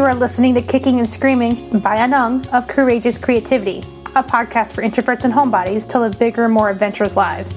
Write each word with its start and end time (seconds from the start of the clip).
You 0.00 0.06
are 0.06 0.14
listening 0.14 0.54
to 0.54 0.62
Kicking 0.62 0.98
and 0.98 1.06
Screaming 1.06 1.78
by 1.80 1.98
Anung 1.98 2.50
of 2.54 2.66
Courageous 2.66 3.18
Creativity, 3.18 3.80
a 4.16 4.22
podcast 4.22 4.72
for 4.72 4.80
introverts 4.80 5.24
and 5.24 5.34
homebodies 5.34 5.86
to 5.90 6.00
live 6.00 6.18
bigger, 6.18 6.48
more 6.48 6.70
adventurous 6.70 7.16
lives, 7.16 7.52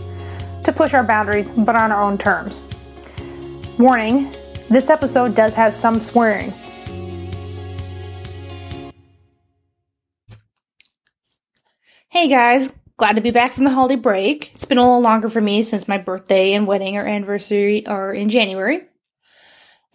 to 0.66 0.74
push 0.74 0.94
our 0.94 1.06
boundaries, 1.06 1.50
but 1.52 1.78
on 1.78 1.94
our 1.94 2.04
own 2.04 2.18
terms. 2.18 2.62
Warning 3.80 4.36
this 4.70 4.90
episode 4.90 5.36
does 5.36 5.54
have 5.54 5.74
some 5.74 6.02
swearing. 6.02 6.52
Hey 12.10 12.28
guys, 12.28 12.74
glad 12.98 13.16
to 13.16 13.22
be 13.22 13.32
back 13.32 13.54
from 13.54 13.64
the 13.64 13.72
holiday 13.72 13.96
break. 13.96 14.52
It's 14.54 14.66
been 14.66 14.80
a 14.80 14.84
little 14.84 15.00
longer 15.00 15.30
for 15.30 15.40
me 15.40 15.64
since 15.64 15.88
my 15.88 15.98
birthday 15.98 16.52
and 16.52 16.68
wedding 16.68 16.98
or 16.98 17.06
anniversary 17.06 17.88
are 17.88 18.14
in 18.14 18.28
January. 18.28 18.82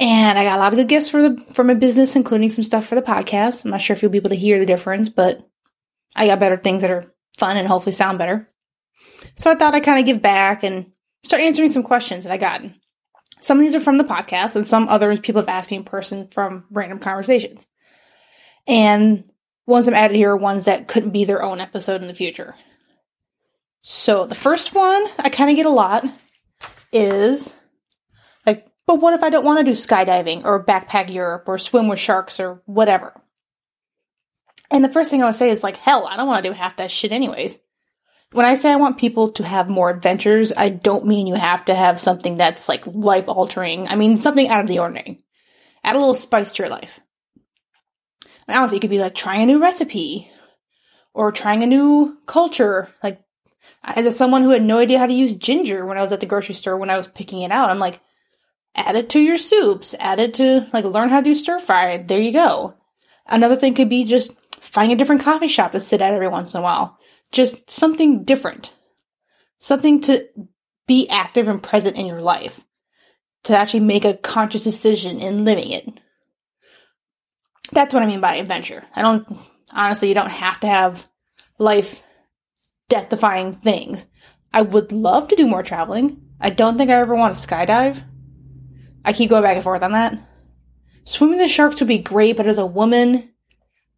And 0.01 0.39
I 0.39 0.45
got 0.45 0.59
a 0.59 0.61
lot 0.61 0.73
of 0.73 0.79
good 0.79 0.89
gifts 0.89 1.11
for 1.11 1.29
the 1.29 1.45
for 1.53 1.65
my 1.65 1.75
business, 1.75 2.15
including 2.15 2.51
some 2.51 2.65
stuff 2.65 2.87
for 2.87 2.95
the 2.95 3.03
podcast. 3.03 3.65
I'm 3.65 3.73
not 3.73 3.81
sure 3.81 3.95
if 3.95 4.03
you'll 4.03 4.13
be 4.13 4.19
able 4.19 4.31
to 4.31 4.37
hear 4.37 4.59
the 4.59 4.67
difference, 4.67 5.09
but 5.09 5.45
I 6.15 6.27
got 6.27 6.39
better 6.39 6.57
things 6.57 6.83
that 6.83 6.91
are 6.91 7.13
fun 7.37 7.57
and 7.57 7.67
hopefully 7.67 7.93
sound 7.93 8.19
better. 8.19 8.47
So 9.35 9.51
I 9.51 9.55
thought 9.55 9.75
I'd 9.75 9.85
kind 9.85 9.99
of 9.99 10.07
give 10.07 10.23
back 10.23 10.63
and 10.63 10.93
start 11.25 11.43
answering 11.43 11.71
some 11.71 11.83
questions 11.83 12.25
that 12.25 12.33
I 12.33 12.37
got. 12.37 12.63
Some 13.41 13.59
of 13.59 13.65
these 13.65 13.75
are 13.75 13.81
from 13.81 13.99
the 13.99 14.05
podcast, 14.05 14.57
and 14.57 14.67
some 14.67 14.89
others 14.89 15.21
people 15.21 15.41
have 15.43 15.49
asked 15.49 15.71
me 15.71 15.77
in 15.77 15.85
person 15.85 16.29
from 16.29 16.65
random 16.71 16.99
conversations. 16.99 17.67
And 18.67 19.25
ones 19.67 19.89
I'm 19.89 19.95
added 19.95 20.17
here 20.17 20.31
are 20.31 20.37
ones 20.37 20.65
that 20.65 20.89
couldn't 20.89 21.11
be 21.11 21.25
their 21.25 21.43
own 21.43 21.61
episode 21.61 22.03
in 22.03 22.09
the 22.09 22.15
future. 22.15 22.55
So 23.83 24.27
the 24.27 24.35
first 24.35 24.75
one 24.75 25.07
I 25.19 25.29
kind 25.29 25.51
of 25.51 25.57
get 25.57 25.67
a 25.67 25.71
lot 25.71 26.05
is 26.93 27.57
but 28.89 29.03
what 29.03 29.13
if 29.13 29.23
I 29.23 29.29
don't 29.29 29.45
want 29.45 29.59
to 29.59 29.71
do 29.71 29.73
skydiving 29.73 30.47
or 30.47 30.65
backpack 30.65 31.13
Europe 31.13 31.45
or 31.47 31.59
swim 31.59 31.89
with 31.89 31.99
sharks 31.99 32.41
or 32.41 32.63
whatever? 32.65 33.13
And 34.71 34.83
the 34.83 34.89
first 34.89 35.11
thing 35.11 35.23
I 35.23 35.27
would 35.27 35.35
say 35.35 35.51
is 35.51 35.63
like, 35.63 35.77
hell, 35.77 36.07
I 36.07 36.17
don't 36.17 36.27
want 36.27 36.43
to 36.43 36.49
do 36.49 36.55
half 36.55 36.77
that 36.77 36.91
shit 36.91 37.13
anyways. 37.13 37.59
When 38.33 38.47
I 38.47 38.55
say 38.55 38.73
I 38.73 38.77
want 38.77 38.97
people 38.97 39.33
to 39.33 39.45
have 39.45 39.69
more 39.69 39.91
adventures, 39.91 40.55
I 40.57 40.71
don't 40.71 41.05
mean 41.05 41.27
you 41.27 41.35
have 41.35 41.67
to 41.67 41.75
have 41.75 42.01
something 42.01 42.39
that's 42.39 42.67
like 42.67 42.87
life 42.87 43.29
altering. 43.29 43.89
I 43.89 43.95
mean 43.95 44.17
something 44.17 44.49
out 44.49 44.63
of 44.63 44.69
the 44.69 44.79
ordinary. 44.79 45.23
Add 45.85 45.97
a 45.97 45.99
little 45.99 46.15
spice 46.15 46.55
to 46.55 46.63
your 46.63 46.71
life. 46.71 46.99
Mean, 48.49 48.57
honestly, 48.57 48.79
it 48.79 48.81
could 48.81 48.89
be 48.89 49.01
like 49.01 49.15
trying 49.15 49.43
a 49.43 49.47
new 49.47 49.61
recipe 49.61 50.31
or 51.13 51.31
trying 51.31 51.63
a 51.63 51.67
new 51.67 52.17
culture. 52.25 52.89
Like, 53.03 53.21
as 53.85 54.17
someone 54.17 54.43
who 54.43 54.51
had 54.51 54.63
no 54.63 54.79
idea 54.79 54.99
how 54.99 55.07
to 55.07 55.13
use 55.13 55.35
ginger 55.35 55.85
when 55.85 55.99
I 55.99 56.03
was 56.03 56.13
at 56.13 56.21
the 56.21 56.27
grocery 56.27 56.55
store 56.55 56.79
when 56.79 56.89
I 56.89 56.97
was 56.97 57.07
picking 57.07 57.43
it 57.43 57.51
out, 57.51 57.69
I'm 57.69 57.79
like, 57.79 58.01
add 58.79 58.97
it 58.97 59.11
to 59.11 59.21
your 59.21 59.37
soups, 59.37 59.95
add 59.99 60.21
it 60.21 60.35
to 60.35 60.67
like 60.73 60.85
learn 60.85 61.09
how 61.09 61.19
to 61.19 61.25
do 61.25 61.35
stir 61.35 61.59
fry. 61.59 61.99
There 61.99 62.21
you 62.21 62.33
go. 62.33 62.75
Another 63.27 63.57
thing 63.57 63.75
could 63.75 63.89
be 63.89 64.05
just 64.05 64.35
find 64.61 64.93
a 64.93 64.97
different 64.97 65.23
coffee 65.23 65.49
shop 65.49 65.73
to 65.73 65.81
sit 65.81 66.01
at 66.01 66.15
every 66.15 66.29
once 66.29 66.55
in 66.55 66.61
a 66.61 66.63
while. 66.63 66.99
Just 67.33 67.71
something 67.71 68.25
different. 68.25 68.75
Something 69.59 70.01
to 70.03 70.27
be 70.87 71.09
active 71.09 71.49
and 71.49 71.63
present 71.63 71.97
in 71.97 72.07
your 72.07 72.21
life. 72.21 72.65
To 73.45 73.57
actually 73.57 73.81
make 73.81 74.05
a 74.05 74.15
conscious 74.17 74.65
decision 74.65 75.21
in 75.21 75.45
living 75.45 75.71
it. 75.71 76.01
That's 77.73 77.95
what 77.95 78.03
I 78.03 78.07
mean 78.07 78.21
by 78.21 78.37
adventure. 78.37 78.85
I 78.97 79.03
don't, 79.03 79.27
honestly, 79.73 80.09
you 80.09 80.15
don't 80.15 80.31
have 80.31 80.61
to 80.61 80.67
have 80.67 81.07
life 81.59 82.03
death 82.89 83.11
defying 83.11 83.53
things. 83.53 84.07
I 84.53 84.63
would 84.63 84.93
love 84.93 85.29
to 85.29 85.37
do 85.37 85.47
more 85.47 85.63
traveling. 85.63 86.23
I 86.41 86.51
don't 86.51 86.77
think 86.77 86.91
I 86.91 86.95
ever 86.95 87.15
want 87.15 87.35
to 87.35 87.47
skydive. 87.47 88.03
I 89.09 89.13
keep 89.15 89.31
going 89.31 89.43
back 89.43 89.55
and 89.55 89.65
forth 89.65 89.83
on 89.83 89.93
that. 89.93 90.19
Swimming 91.07 91.39
the 91.39 91.49
sharks 91.49 91.81
would 91.81 91.89
be 91.89 91.97
great, 91.97 92.37
but 92.37 92.47
as 92.47 92.59
a 92.59 92.67
woman 92.67 93.31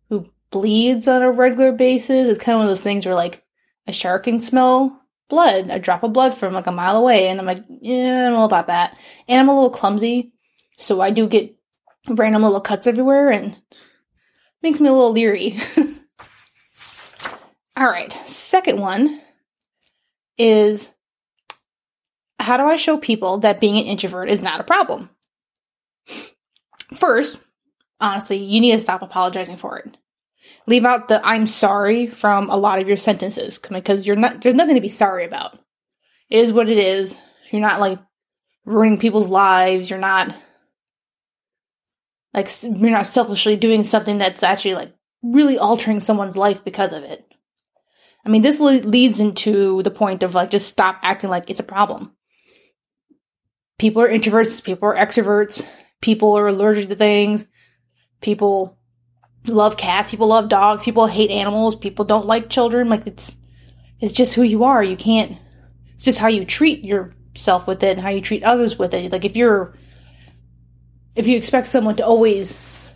who 0.09 0.31
bleeds 0.53 1.09
on 1.09 1.23
a 1.23 1.33
regular 1.33 1.73
basis, 1.73 2.29
it's 2.29 2.39
kind 2.39 2.55
of 2.55 2.61
one 2.61 2.67
of 2.67 2.71
those 2.71 2.85
things 2.85 3.05
where 3.05 3.17
like 3.17 3.45
a 3.89 3.93
shark 3.93 4.23
can 4.23 4.39
smell 4.39 5.03
blood, 5.29 5.69
a 5.69 5.81
drop 5.81 6.05
of 6.05 6.13
blood 6.13 6.33
from 6.33 6.55
like 6.55 6.69
a 6.69 6.73
mile 6.73 6.97
away, 6.97 7.27
and 7.27 7.41
I'm 7.41 7.47
like, 7.47 7.65
yeah, 7.81 8.21
I 8.21 8.23
don't 8.29 8.35
know 8.35 8.45
about 8.45 8.69
that. 8.69 8.97
And 9.27 9.41
I'm 9.41 9.49
a 9.49 9.53
little 9.53 9.71
clumsy, 9.71 10.33
so 10.77 11.01
I 11.01 11.11
do 11.11 11.27
get 11.27 11.57
random 12.09 12.45
little 12.45 12.61
cuts 12.61 12.87
everywhere, 12.87 13.33
and 13.33 13.61
makes 14.63 14.81
me 14.81 14.91
a 14.91 14.93
little 14.93 15.11
leery. 15.11 15.57
All 17.77 17.91
right, 17.91 18.13
second 18.29 18.81
one 18.81 19.21
is 20.39 20.93
how 22.41 22.57
do 22.57 22.65
I 22.65 22.77
show 22.77 22.97
people 22.97 23.39
that 23.39 23.61
being 23.61 23.77
an 23.79 23.87
introvert 23.87 24.31
is 24.31 24.43
not 24.43 24.61
a 24.61 24.65
problem? 24.65 25.11
First, 26.95 27.43
honestly, 28.01 28.39
you 28.39 28.61
need 28.61 28.73
to 28.73 28.79
stop 28.79 29.03
apologizing 29.03 29.57
for 29.57 29.79
it. 29.79 29.97
Leave 30.67 30.85
out 30.85 31.09
the 31.09 31.21
I'm 31.25 31.47
sorry 31.47 32.07
from 32.07 32.51
a 32.51 32.57
lot 32.57 32.79
of 32.79 32.89
your 32.89 32.97
sentences 32.97 33.59
because 33.59 34.07
you're 34.07 34.17
not 34.17 34.41
there's 34.41 34.55
nothing 34.55 34.75
to 34.75 34.81
be 34.81 34.89
sorry 34.89 35.25
about. 35.25 35.59
It 36.29 36.39
is 36.39 36.53
what 36.53 36.69
it 36.69 36.79
is. 36.79 37.21
You're 37.53 37.61
not 37.61 37.81
like 37.81 37.99
ruining 38.65 38.99
people's 38.99 39.29
lives. 39.29 39.91
You're 39.91 39.99
not 39.99 40.35
like 42.33 42.49
you're 42.63 42.91
not 42.91 43.07
selfishly 43.07 43.57
doing 43.57 43.85
something 43.85 44.19
that's 44.19 44.43
actually 44.43 44.75
like 44.75 44.95
really 45.23 45.59
altering 45.59 46.01
someone's 46.01 46.37
life 46.37 46.65
because 46.65 46.93
of 46.93 47.03
it. 47.03 47.25
I 48.25 48.29
mean, 48.29 48.43
this 48.43 48.61
le- 48.61 48.73
leads 48.73 49.21
into 49.21 49.83
the 49.83 49.91
point 49.91 50.23
of 50.23 50.35
like 50.35 50.51
just 50.51 50.69
stop 50.69 50.99
acting 51.03 51.31
like 51.31 51.51
it's 51.51 51.61
a 51.61 51.65
problem 51.65 52.17
people 53.81 54.03
are 54.03 54.09
introverts, 54.11 54.63
people 54.63 54.87
are 54.91 54.95
extroverts, 54.95 55.67
people 56.03 56.37
are 56.37 56.47
allergic 56.47 56.91
to 56.91 56.95
things, 56.95 57.47
people 58.21 58.79
love 59.47 59.79
cats, 59.79 60.11
people 60.11 60.27
love 60.27 60.51
dogs, 60.51 60.85
people 60.85 61.07
hate 61.07 61.31
animals, 61.31 61.75
people 61.75 62.05
don't 62.05 62.27
like 62.27 62.51
children. 62.51 62.91
Like 62.91 63.07
it's 63.07 63.35
it's 63.99 64.13
just 64.13 64.35
who 64.35 64.43
you 64.43 64.65
are. 64.65 64.85
You 64.85 64.97
can't 64.97 65.39
it's 65.95 66.05
just 66.05 66.19
how 66.19 66.29
you 66.29 66.45
treat 66.45 66.85
yourself 66.85 67.67
with 67.67 67.83
it 67.83 67.93
and 67.93 68.01
how 68.03 68.11
you 68.11 68.21
treat 68.21 68.45
others 68.45 68.79
with 68.79 68.93
it. 68.93 69.11
Like 69.11 69.25
if 69.25 69.35
you're 69.35 69.75
if 71.17 71.27
you 71.27 71.39
expect 71.39 71.67
someone 71.67 71.97
to 71.97 72.05
always 72.05 72.93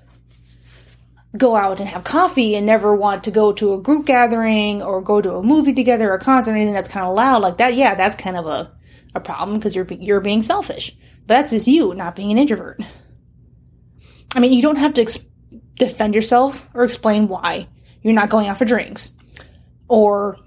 go 1.34 1.56
out 1.56 1.80
and 1.80 1.88
have 1.88 2.04
coffee 2.04 2.56
and 2.56 2.66
never 2.66 2.94
want 2.94 3.24
to 3.24 3.30
go 3.30 3.54
to 3.54 3.72
a 3.72 3.80
group 3.80 4.04
gathering 4.04 4.82
or 4.82 5.00
go 5.00 5.22
to 5.22 5.36
a 5.36 5.42
movie 5.42 5.72
together 5.72 6.10
or 6.10 6.14
a 6.14 6.20
concert 6.20 6.52
or 6.52 6.54
anything 6.54 6.74
that's 6.74 6.90
kind 6.90 7.06
of 7.06 7.14
loud 7.14 7.40
like 7.40 7.56
that, 7.56 7.74
yeah, 7.74 7.94
that's 7.94 8.14
kind 8.14 8.36
of 8.36 8.46
a 8.46 8.70
a 9.14 9.20
problem 9.20 9.58
because 9.58 9.74
you're 9.74 9.86
you're 9.92 10.20
being 10.20 10.42
selfish. 10.42 10.96
But 11.26 11.34
that's 11.34 11.50
just 11.50 11.66
you 11.66 11.94
not 11.94 12.16
being 12.16 12.30
an 12.30 12.38
introvert. 12.38 12.80
I 14.34 14.40
mean, 14.40 14.52
you 14.52 14.62
don't 14.62 14.76
have 14.76 14.94
to 14.94 15.02
ex- 15.02 15.24
defend 15.76 16.14
yourself 16.14 16.68
or 16.74 16.84
explain 16.84 17.28
why 17.28 17.68
you're 18.02 18.14
not 18.14 18.28
going 18.28 18.48
out 18.48 18.58
for 18.58 18.64
drinks 18.64 19.12
or 19.88 20.38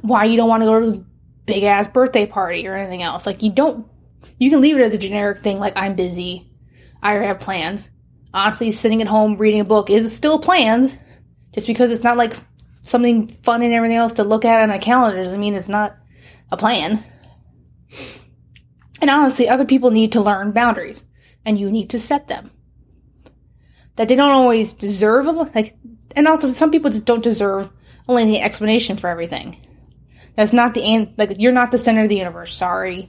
why 0.00 0.24
you 0.24 0.36
don't 0.36 0.48
want 0.48 0.62
to 0.62 0.66
go 0.66 0.78
to 0.78 0.86
this 0.86 1.00
big 1.46 1.64
ass 1.64 1.88
birthday 1.88 2.26
party 2.26 2.66
or 2.68 2.76
anything 2.76 3.02
else. 3.02 3.26
Like 3.26 3.42
you 3.42 3.50
don't 3.50 3.86
you 4.38 4.50
can 4.50 4.60
leave 4.60 4.76
it 4.76 4.82
as 4.82 4.94
a 4.94 4.98
generic 4.98 5.38
thing 5.38 5.58
like 5.58 5.76
I'm 5.76 5.94
busy. 5.94 6.50
I 7.02 7.14
have 7.14 7.40
plans. 7.40 7.90
Honestly, 8.34 8.70
sitting 8.70 9.00
at 9.00 9.08
home 9.08 9.36
reading 9.36 9.60
a 9.60 9.64
book 9.64 9.90
is 9.90 10.14
still 10.14 10.38
plans. 10.38 10.96
Just 11.52 11.66
because 11.66 11.90
it's 11.90 12.04
not 12.04 12.16
like 12.16 12.34
something 12.82 13.28
fun 13.28 13.62
and 13.62 13.72
everything 13.72 13.96
else 13.96 14.14
to 14.14 14.24
look 14.24 14.44
at 14.44 14.60
on 14.60 14.70
a 14.70 14.78
calendar 14.78 15.22
doesn't 15.22 15.40
mean 15.40 15.54
it's 15.54 15.68
not 15.68 15.96
a 16.50 16.56
plan. 16.56 17.02
And 19.00 19.10
honestly, 19.10 19.48
other 19.48 19.64
people 19.64 19.90
need 19.90 20.12
to 20.12 20.20
learn 20.20 20.52
boundaries, 20.52 21.04
and 21.44 21.58
you 21.58 21.70
need 21.70 21.90
to 21.90 21.98
set 21.98 22.28
them. 22.28 22.50
That 23.96 24.08
they 24.08 24.16
don't 24.16 24.30
always 24.30 24.74
deserve, 24.74 25.26
like, 25.26 25.76
and 26.16 26.26
also 26.26 26.50
some 26.50 26.70
people 26.70 26.90
just 26.90 27.04
don't 27.04 27.22
deserve 27.22 27.70
only 28.08 28.24
the 28.24 28.40
explanation 28.40 28.96
for 28.96 29.08
everything. 29.08 29.64
That's 30.34 30.52
not 30.52 30.74
the 30.74 30.82
end, 30.82 31.14
like 31.16 31.34
you're 31.38 31.52
not 31.52 31.72
the 31.72 31.78
center 31.78 32.02
of 32.02 32.08
the 32.08 32.16
universe. 32.16 32.54
Sorry. 32.54 33.08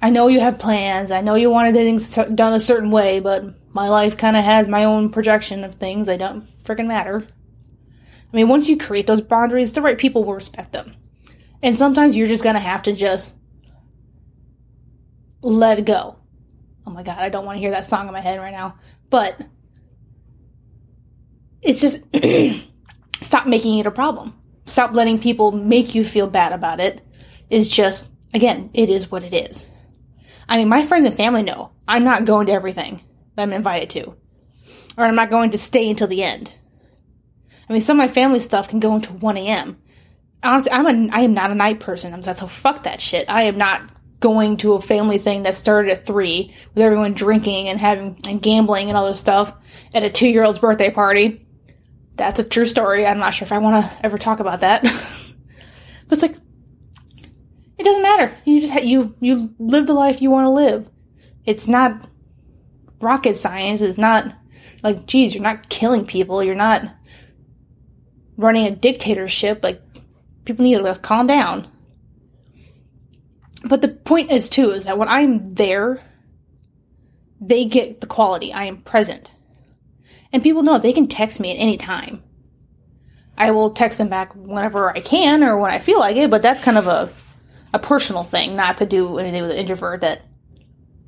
I 0.00 0.10
know 0.10 0.28
you 0.28 0.40
have 0.40 0.58
plans. 0.58 1.10
I 1.10 1.20
know 1.20 1.34
you 1.34 1.50
wanted 1.50 1.74
things 1.74 2.14
done 2.14 2.52
a 2.52 2.60
certain 2.60 2.90
way, 2.90 3.20
but 3.20 3.44
my 3.72 3.88
life 3.88 4.16
kind 4.16 4.36
of 4.36 4.44
has 4.44 4.68
my 4.68 4.84
own 4.84 5.10
projection 5.10 5.64
of 5.64 5.74
things. 5.74 6.06
They 6.06 6.16
don't 6.16 6.42
freaking 6.42 6.86
matter. 6.86 7.26
I 8.32 8.36
mean, 8.36 8.48
once 8.48 8.68
you 8.68 8.76
create 8.76 9.06
those 9.06 9.20
boundaries, 9.20 9.72
the 9.72 9.82
right 9.82 9.96
people 9.96 10.24
will 10.24 10.34
respect 10.34 10.72
them. 10.72 10.94
And 11.64 11.78
sometimes 11.78 12.14
you're 12.14 12.26
just 12.26 12.44
gonna 12.44 12.60
have 12.60 12.82
to 12.82 12.92
just 12.92 13.32
let 15.40 15.82
go. 15.86 16.16
Oh 16.86 16.90
my 16.90 17.02
god, 17.02 17.16
I 17.16 17.30
don't 17.30 17.46
want 17.46 17.56
to 17.56 17.60
hear 17.60 17.70
that 17.70 17.86
song 17.86 18.06
in 18.06 18.12
my 18.12 18.20
head 18.20 18.38
right 18.38 18.52
now. 18.52 18.76
But 19.08 19.40
it's 21.62 21.80
just 21.80 22.02
stop 23.22 23.46
making 23.46 23.78
it 23.78 23.86
a 23.86 23.90
problem. 23.90 24.38
Stop 24.66 24.92
letting 24.92 25.18
people 25.18 25.52
make 25.52 25.94
you 25.94 26.04
feel 26.04 26.26
bad 26.26 26.52
about 26.52 26.80
it. 26.80 27.00
Is 27.48 27.70
just 27.70 28.10
again, 28.34 28.68
it 28.74 28.90
is 28.90 29.10
what 29.10 29.24
it 29.24 29.32
is. 29.32 29.66
I 30.46 30.58
mean, 30.58 30.68
my 30.68 30.82
friends 30.82 31.06
and 31.06 31.16
family 31.16 31.42
know 31.42 31.70
I'm 31.88 32.04
not 32.04 32.26
going 32.26 32.48
to 32.48 32.52
everything 32.52 33.02
that 33.36 33.42
I'm 33.42 33.54
invited 33.54 33.88
to, 33.90 34.14
or 34.98 35.06
I'm 35.06 35.14
not 35.14 35.30
going 35.30 35.48
to 35.52 35.58
stay 35.58 35.88
until 35.88 36.08
the 36.08 36.24
end. 36.24 36.56
I 37.66 37.72
mean, 37.72 37.80
some 37.80 37.98
of 37.98 38.06
my 38.06 38.12
family 38.12 38.40
stuff 38.40 38.68
can 38.68 38.80
go 38.80 38.94
until 38.94 39.16
1 39.16 39.38
a.m 39.38 39.78
honestly, 40.44 40.72
I'm 40.72 40.86
a 40.86 41.14
I 41.14 41.20
am 41.20 41.34
not 41.34 41.50
a 41.50 41.54
night 41.54 41.80
person. 41.80 42.12
I'm 42.12 42.22
so 42.22 42.46
fuck 42.46 42.84
that 42.84 43.00
shit. 43.00 43.28
I 43.28 43.44
am 43.44 43.58
not 43.58 43.80
going 44.20 44.56
to 44.56 44.72
a 44.72 44.80
family 44.80 45.18
thing 45.18 45.42
that 45.42 45.54
started 45.54 45.90
at 45.90 46.06
three 46.06 46.54
with 46.74 46.82
everyone 46.82 47.12
drinking 47.12 47.68
and 47.68 47.78
having 47.78 48.18
and 48.26 48.40
gambling 48.40 48.88
and 48.88 48.96
all 48.96 49.06
this 49.06 49.20
stuff 49.20 49.52
at 49.92 50.02
a 50.02 50.08
two 50.08 50.28
year 50.28 50.44
old's 50.44 50.58
birthday 50.58 50.90
party. 50.90 51.46
That's 52.16 52.38
a 52.38 52.44
true 52.44 52.64
story. 52.64 53.04
I'm 53.04 53.18
not 53.18 53.34
sure 53.34 53.44
if 53.44 53.52
I 53.52 53.58
want 53.58 53.84
to 53.84 54.06
ever 54.06 54.16
talk 54.16 54.40
about 54.40 54.60
that. 54.60 54.82
but 56.08 56.12
it's 56.12 56.22
like, 56.22 56.36
it 57.76 57.82
doesn't 57.82 58.02
matter. 58.02 58.34
You 58.44 58.60
just, 58.60 58.72
ha- 58.72 58.80
you, 58.82 59.14
you 59.20 59.54
live 59.58 59.86
the 59.86 59.92
life 59.94 60.22
you 60.22 60.30
want 60.30 60.46
to 60.46 60.50
live. 60.50 60.88
It's 61.44 61.68
not 61.68 62.08
rocket 63.00 63.36
science. 63.36 63.80
It's 63.80 63.98
not 63.98 64.34
like, 64.82 65.06
geez, 65.06 65.34
you're 65.34 65.42
not 65.42 65.68
killing 65.68 66.06
people. 66.06 66.42
You're 66.42 66.54
not 66.54 66.84
running 68.38 68.66
a 68.66 68.70
dictatorship. 68.70 69.62
Like, 69.62 69.82
people 70.44 70.64
need 70.64 70.76
to 70.76 70.82
just 70.82 71.02
calm 71.02 71.26
down. 71.26 71.68
But 73.64 73.80
the 73.80 73.88
point 73.88 74.30
is 74.30 74.48
too 74.48 74.70
is 74.70 74.84
that 74.84 74.98
when 74.98 75.08
I'm 75.08 75.54
there, 75.54 76.02
they 77.40 77.64
get 77.64 78.00
the 78.00 78.06
quality. 78.06 78.52
I 78.52 78.64
am 78.64 78.82
present. 78.82 79.32
And 80.32 80.42
people 80.42 80.62
know 80.62 80.78
they 80.78 80.92
can 80.92 81.08
text 81.08 81.40
me 81.40 81.52
at 81.52 81.60
any 81.60 81.78
time. 81.78 82.22
I 83.36 83.50
will 83.50 83.70
text 83.70 83.98
them 83.98 84.08
back 84.08 84.34
whenever 84.34 84.90
I 84.90 85.00
can 85.00 85.42
or 85.42 85.58
when 85.58 85.72
I 85.72 85.78
feel 85.78 85.98
like 85.98 86.16
it, 86.16 86.30
but 86.30 86.42
that's 86.42 86.62
kind 86.62 86.78
of 86.78 86.86
a 86.86 87.10
a 87.74 87.78
personal 87.80 88.22
thing, 88.22 88.54
not 88.54 88.78
to 88.78 88.86
do 88.86 89.18
anything 89.18 89.42
with 89.42 89.50
an 89.50 89.56
introvert 89.56 90.02
that 90.02 90.22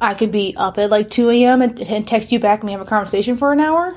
I 0.01 0.15
could 0.15 0.33
be 0.33 0.55
up 0.57 0.79
at 0.79 0.91
like 0.91 1.09
2 1.09 1.31
a.m. 1.31 1.63
And, 1.63 1.81
and 1.81 2.07
text 2.07 2.33
you 2.33 2.41
back 2.41 2.61
and 2.61 2.67
we 2.67 2.73
have 2.73 2.81
a 2.81 2.87
conversation 2.87 3.37
for 3.37 3.53
an 3.53 3.61
hour. 3.61 3.97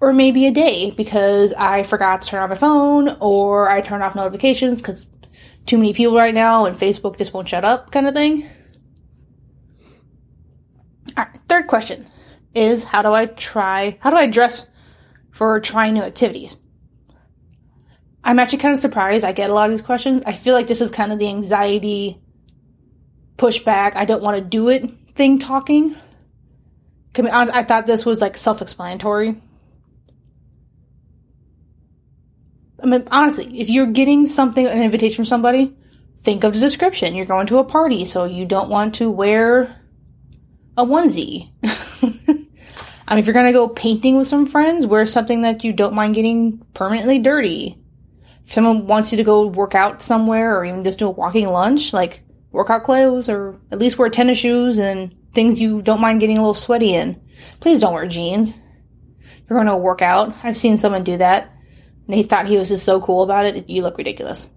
Or 0.00 0.12
maybe 0.12 0.46
a 0.46 0.52
day 0.52 0.90
because 0.90 1.52
I 1.52 1.82
forgot 1.82 2.22
to 2.22 2.28
turn 2.28 2.42
on 2.42 2.48
my 2.48 2.54
phone 2.54 3.16
or 3.20 3.68
I 3.68 3.80
turned 3.80 4.02
off 4.02 4.14
notifications 4.14 4.80
because 4.80 5.06
too 5.66 5.76
many 5.76 5.92
people 5.92 6.16
right 6.16 6.34
now 6.34 6.66
and 6.66 6.76
Facebook 6.76 7.18
just 7.18 7.34
won't 7.34 7.48
shut 7.48 7.64
up 7.64 7.90
kind 7.90 8.06
of 8.06 8.14
thing. 8.14 8.48
All 11.16 11.24
right, 11.24 11.40
third 11.48 11.66
question 11.66 12.06
is 12.54 12.84
how 12.84 13.02
do 13.02 13.12
I 13.12 13.26
try, 13.26 13.98
how 14.00 14.10
do 14.10 14.16
I 14.16 14.26
dress 14.26 14.66
for 15.32 15.58
trying 15.60 15.94
new 15.94 16.02
activities? 16.02 16.56
I'm 18.22 18.38
actually 18.38 18.58
kind 18.58 18.74
of 18.74 18.80
surprised 18.80 19.24
I 19.24 19.32
get 19.32 19.50
a 19.50 19.54
lot 19.54 19.64
of 19.64 19.70
these 19.72 19.84
questions. 19.84 20.22
I 20.26 20.32
feel 20.32 20.54
like 20.54 20.68
this 20.68 20.80
is 20.80 20.90
kind 20.90 21.12
of 21.12 21.18
the 21.18 21.28
anxiety 21.28 22.20
pushback, 23.38 23.96
I 23.96 24.04
don't 24.04 24.22
want 24.22 24.36
to 24.36 24.44
do 24.44 24.68
it 24.68 24.90
thing 25.14 25.38
talking. 25.38 25.96
I 27.16 27.64
thought 27.64 27.86
this 27.86 28.04
was 28.04 28.20
like 28.20 28.36
self 28.36 28.62
explanatory. 28.62 29.40
I 32.82 32.86
mean, 32.86 33.04
honestly, 33.10 33.60
if 33.60 33.68
you're 33.68 33.86
getting 33.86 34.26
something, 34.26 34.66
an 34.66 34.82
invitation 34.82 35.16
from 35.16 35.24
somebody, 35.24 35.76
think 36.18 36.44
of 36.44 36.54
the 36.54 36.60
description. 36.60 37.14
You're 37.14 37.26
going 37.26 37.46
to 37.48 37.58
a 37.58 37.64
party, 37.64 38.04
so 38.04 38.24
you 38.24 38.44
don't 38.44 38.70
want 38.70 38.96
to 38.96 39.10
wear 39.10 39.80
a 40.76 40.84
onesie. 40.84 41.50
I 43.08 43.14
mean, 43.14 43.20
if 43.20 43.26
you're 43.26 43.34
going 43.34 43.46
to 43.46 43.52
go 43.52 43.68
painting 43.68 44.16
with 44.16 44.26
some 44.26 44.46
friends, 44.46 44.86
wear 44.86 45.06
something 45.06 45.42
that 45.42 45.64
you 45.64 45.72
don't 45.72 45.94
mind 45.94 46.14
getting 46.14 46.58
permanently 46.74 47.18
dirty. 47.18 47.78
If 48.46 48.52
someone 48.52 48.86
wants 48.86 49.12
you 49.12 49.18
to 49.18 49.24
go 49.24 49.46
work 49.46 49.74
out 49.74 50.02
somewhere 50.02 50.56
or 50.56 50.64
even 50.64 50.84
just 50.84 50.98
do 50.98 51.06
a 51.06 51.10
walking 51.10 51.48
lunch, 51.48 51.92
like 51.92 52.22
workout 52.52 52.84
clothes 52.84 53.28
or 53.28 53.60
at 53.72 53.78
least 53.78 53.98
wear 53.98 54.08
tennis 54.08 54.38
shoes 54.38 54.78
and 54.78 55.14
things 55.32 55.60
you 55.60 55.82
don't 55.82 56.00
mind 56.00 56.20
getting 56.20 56.38
a 56.38 56.40
little 56.40 56.54
sweaty 56.54 56.94
in. 56.94 57.20
Please 57.60 57.80
don't 57.80 57.94
wear 57.94 58.06
jeans. 58.06 58.58
If 59.20 59.50
you're 59.50 59.58
going 59.58 59.66
to 59.66 59.76
work 59.76 60.02
out, 60.02 60.34
I've 60.42 60.56
seen 60.56 60.78
someone 60.78 61.02
do 61.02 61.16
that 61.16 61.57
and 62.08 62.16
he 62.16 62.24
thought 62.24 62.46
he 62.46 62.56
was 62.56 62.70
just 62.70 62.84
so 62.84 63.00
cool 63.00 63.22
about 63.22 63.46
it, 63.46 63.68
you 63.70 63.82
look 63.82 63.98
ridiculous. 63.98 64.50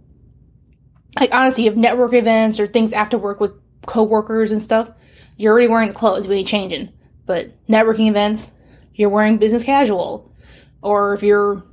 Like 1.20 1.34
honestly, 1.34 1.66
have 1.66 1.78
network 1.78 2.14
events 2.14 2.60
or 2.60 2.66
things 2.66 2.94
after 2.94 3.18
work 3.18 3.40
with 3.40 3.54
coworkers 3.86 4.52
and 4.52 4.62
stuff, 4.62 4.90
you're 5.38 5.52
already 5.52 5.68
wearing 5.68 5.94
clothes, 5.94 6.26
you 6.26 6.34
ain't 6.34 6.48
changing. 6.48 6.92
But 7.26 7.54
networking 7.68 8.10
events, 8.10 8.52
you're 8.96 9.10
wearing 9.10 9.38
business 9.38 9.64
casual. 9.64 10.34
Or 10.82 11.14
if 11.14 11.22
you're 11.22 11.64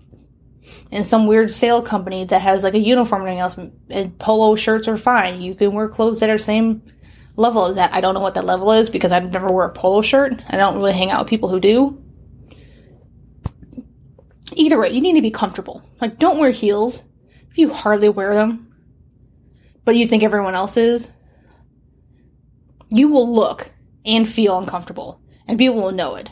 in 0.91 1.05
some 1.05 1.27
weird 1.27 1.51
sale 1.51 1.83
company 1.83 2.25
that 2.25 2.43
has 2.43 2.63
like 2.63 2.75
a 2.75 2.79
uniform 2.79 3.27
and 3.27 3.39
else, 3.39 3.57
and 3.91 4.19
polo 4.19 4.55
shirts 4.57 4.89
are 4.89 4.97
fine. 4.97 5.41
You 5.41 5.55
can 5.55 5.73
wear 5.73 5.89
clothes 5.89 6.21
that 6.21 6.31
are 6.31 6.39
same 6.39 6.83
level 7.37 7.67
as 7.67 7.77
that. 7.77 7.95
I 7.95 8.01
don't 8.01 8.15
know 8.15 8.21
what 8.21 8.35
that 8.35 8.45
level 8.45 8.73
is 8.73 8.91
because 8.91 9.13
I've 9.13 9.33
never 9.33 9.47
wore 9.47 9.65
a 9.65 9.73
polo 9.73 10.03
shirt. 10.03 10.43
I 10.49 10.57
don't 10.57 10.77
really 10.77 10.93
hang 10.93 11.11
out 11.11 11.21
with 11.21 11.31
people 11.31 11.49
who 11.49 11.61
do. 11.61 12.03
Either 14.55 14.79
way, 14.79 14.91
you 14.91 15.00
need 15.00 15.17
to 15.17 15.23
be 15.23 15.31
comfortable. 15.31 15.83
Like, 16.00 16.19
don't 16.19 16.39
wear 16.39 16.50
heels 16.50 17.05
you 17.59 17.73
hardly 17.73 18.09
wear 18.09 18.35
them, 18.35 18.73
but 19.85 19.97
you 19.97 20.06
think 20.06 20.23
everyone 20.23 20.55
else 20.55 20.77
is. 20.77 21.11
You 22.89 23.09
will 23.09 23.35
look 23.35 23.73
and 24.06 24.29
feel 24.29 24.59
uncomfortable, 24.59 25.21
and 25.47 25.59
people 25.59 25.75
will 25.75 25.93
know 25.93 26.15
it. 26.15 26.31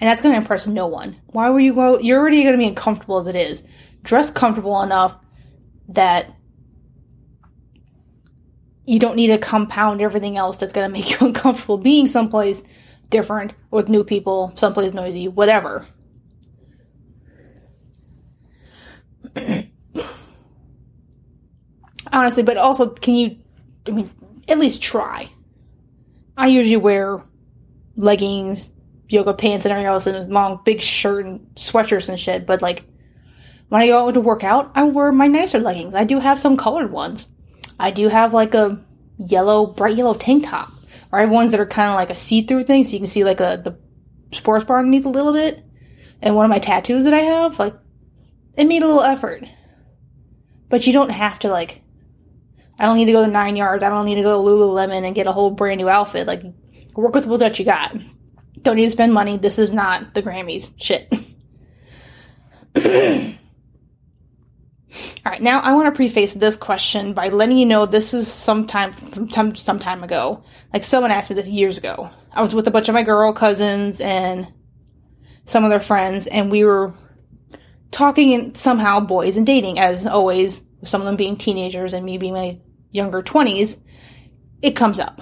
And 0.00 0.08
that's 0.08 0.20
going 0.20 0.34
to 0.34 0.40
impress 0.40 0.66
no 0.66 0.86
one. 0.88 1.16
Why 1.26 1.48
would 1.48 1.62
you 1.62 1.74
go? 1.74 1.98
You're 1.98 2.18
already 2.18 2.42
going 2.42 2.54
to 2.54 2.58
be 2.58 2.66
uncomfortable 2.66 3.18
as 3.18 3.28
it 3.28 3.36
is. 3.36 3.62
Dress 4.02 4.30
comfortable 4.30 4.82
enough 4.82 5.16
that 5.88 6.34
you 8.84 8.98
don't 8.98 9.16
need 9.16 9.28
to 9.28 9.38
compound 9.38 10.02
everything 10.02 10.36
else 10.36 10.58
that's 10.58 10.72
going 10.72 10.86
to 10.92 10.92
make 10.92 11.08
you 11.08 11.26
uncomfortable 11.28 11.78
being 11.78 12.08
someplace 12.08 12.62
different 13.08 13.54
with 13.70 13.88
new 13.88 14.04
people, 14.04 14.52
someplace 14.56 14.92
noisy, 14.92 15.28
whatever. 15.28 15.86
Honestly, 22.16 22.42
but 22.42 22.56
also, 22.56 22.88
can 22.88 23.14
you, 23.14 23.36
I 23.86 23.90
mean, 23.90 24.10
at 24.48 24.58
least 24.58 24.82
try. 24.82 25.28
I 26.34 26.46
usually 26.46 26.78
wear 26.78 27.22
leggings, 27.94 28.70
yoga 29.06 29.34
pants, 29.34 29.66
and 29.66 29.72
everything 29.72 29.88
else, 29.88 30.06
and 30.06 30.32
long, 30.32 30.62
big 30.64 30.80
shirt 30.80 31.26
and 31.26 31.40
sweatshirts 31.56 32.08
and 32.08 32.18
shit, 32.18 32.46
but 32.46 32.62
like, 32.62 32.84
when 33.68 33.82
I 33.82 33.88
go 33.88 34.08
out 34.08 34.14
to 34.14 34.20
work 34.20 34.44
out, 34.44 34.72
I 34.74 34.84
wear 34.84 35.12
my 35.12 35.26
nicer 35.26 35.58
leggings. 35.58 35.94
I 35.94 36.04
do 36.04 36.18
have 36.18 36.38
some 36.38 36.56
colored 36.56 36.90
ones. 36.90 37.28
I 37.78 37.90
do 37.90 38.08
have 38.08 38.32
like 38.32 38.54
a 38.54 38.82
yellow, 39.18 39.66
bright 39.66 39.96
yellow 39.96 40.14
tank 40.14 40.46
top. 40.46 40.72
Or 41.12 41.18
I 41.18 41.22
have 41.22 41.30
ones 41.30 41.50
that 41.50 41.60
are 41.60 41.66
kind 41.66 41.90
of 41.90 41.96
like 41.96 42.08
a 42.08 42.16
see-through 42.16 42.62
thing, 42.62 42.84
so 42.84 42.92
you 42.92 43.00
can 43.00 43.08
see 43.08 43.24
like 43.24 43.40
a, 43.40 43.60
the 43.62 43.78
sports 44.34 44.64
bar 44.64 44.78
underneath 44.78 45.04
a 45.04 45.10
little 45.10 45.34
bit. 45.34 45.62
And 46.22 46.34
one 46.34 46.46
of 46.46 46.50
my 46.50 46.60
tattoos 46.60 47.04
that 47.04 47.12
I 47.12 47.20
have, 47.20 47.58
like, 47.58 47.74
it 48.56 48.64
made 48.64 48.82
a 48.82 48.86
little 48.86 49.02
effort. 49.02 49.44
But 50.70 50.86
you 50.86 50.94
don't 50.94 51.10
have 51.10 51.40
to 51.40 51.50
like 51.50 51.82
I 52.78 52.84
don't 52.84 52.96
need 52.96 53.06
to 53.06 53.12
go 53.12 53.22
the 53.22 53.28
nine 53.28 53.56
yards. 53.56 53.82
I 53.82 53.88
don't 53.88 54.04
need 54.04 54.16
to 54.16 54.22
go 54.22 54.42
to 54.42 54.48
Lululemon 54.48 55.04
and 55.04 55.14
get 55.14 55.26
a 55.26 55.32
whole 55.32 55.50
brand 55.50 55.78
new 55.78 55.88
outfit. 55.88 56.26
Like 56.26 56.42
work 56.94 57.14
with 57.14 57.26
what 57.26 57.58
you 57.58 57.64
got. 57.64 57.96
Don't 58.60 58.76
need 58.76 58.84
to 58.84 58.90
spend 58.90 59.14
money. 59.14 59.36
This 59.38 59.58
is 59.58 59.72
not 59.72 60.14
the 60.14 60.22
Grammys. 60.22 60.72
Shit. 60.76 61.12
All 65.24 65.32
right, 65.32 65.42
now 65.42 65.60
I 65.60 65.74
want 65.74 65.86
to 65.86 65.96
preface 65.96 66.34
this 66.34 66.56
question 66.56 67.12
by 67.12 67.28
letting 67.28 67.58
you 67.58 67.66
know 67.66 67.84
this 67.84 68.14
is 68.14 68.32
some 68.32 68.66
time 68.66 68.92
some 69.30 69.54
some 69.56 69.78
time 69.78 70.04
ago. 70.04 70.44
Like 70.72 70.84
someone 70.84 71.10
asked 71.10 71.30
me 71.30 71.36
this 71.36 71.48
years 71.48 71.78
ago. 71.78 72.10
I 72.32 72.40
was 72.40 72.54
with 72.54 72.68
a 72.68 72.70
bunch 72.70 72.88
of 72.88 72.94
my 72.94 73.02
girl 73.02 73.32
cousins 73.32 74.00
and 74.00 74.46
some 75.44 75.64
of 75.64 75.70
their 75.70 75.80
friends, 75.80 76.26
and 76.26 76.50
we 76.50 76.64
were 76.64 76.94
talking 77.90 78.34
and 78.34 78.56
somehow 78.56 79.00
boys 79.00 79.36
and 79.36 79.46
dating, 79.46 79.78
as 79.78 80.06
always, 80.06 80.62
some 80.84 81.00
of 81.00 81.06
them 81.06 81.16
being 81.16 81.36
teenagers 81.36 81.92
and 81.92 82.04
me 82.04 82.18
being 82.18 82.34
my 82.34 82.60
younger 82.96 83.22
20s, 83.22 83.78
it 84.62 84.72
comes 84.72 84.98
up. 84.98 85.20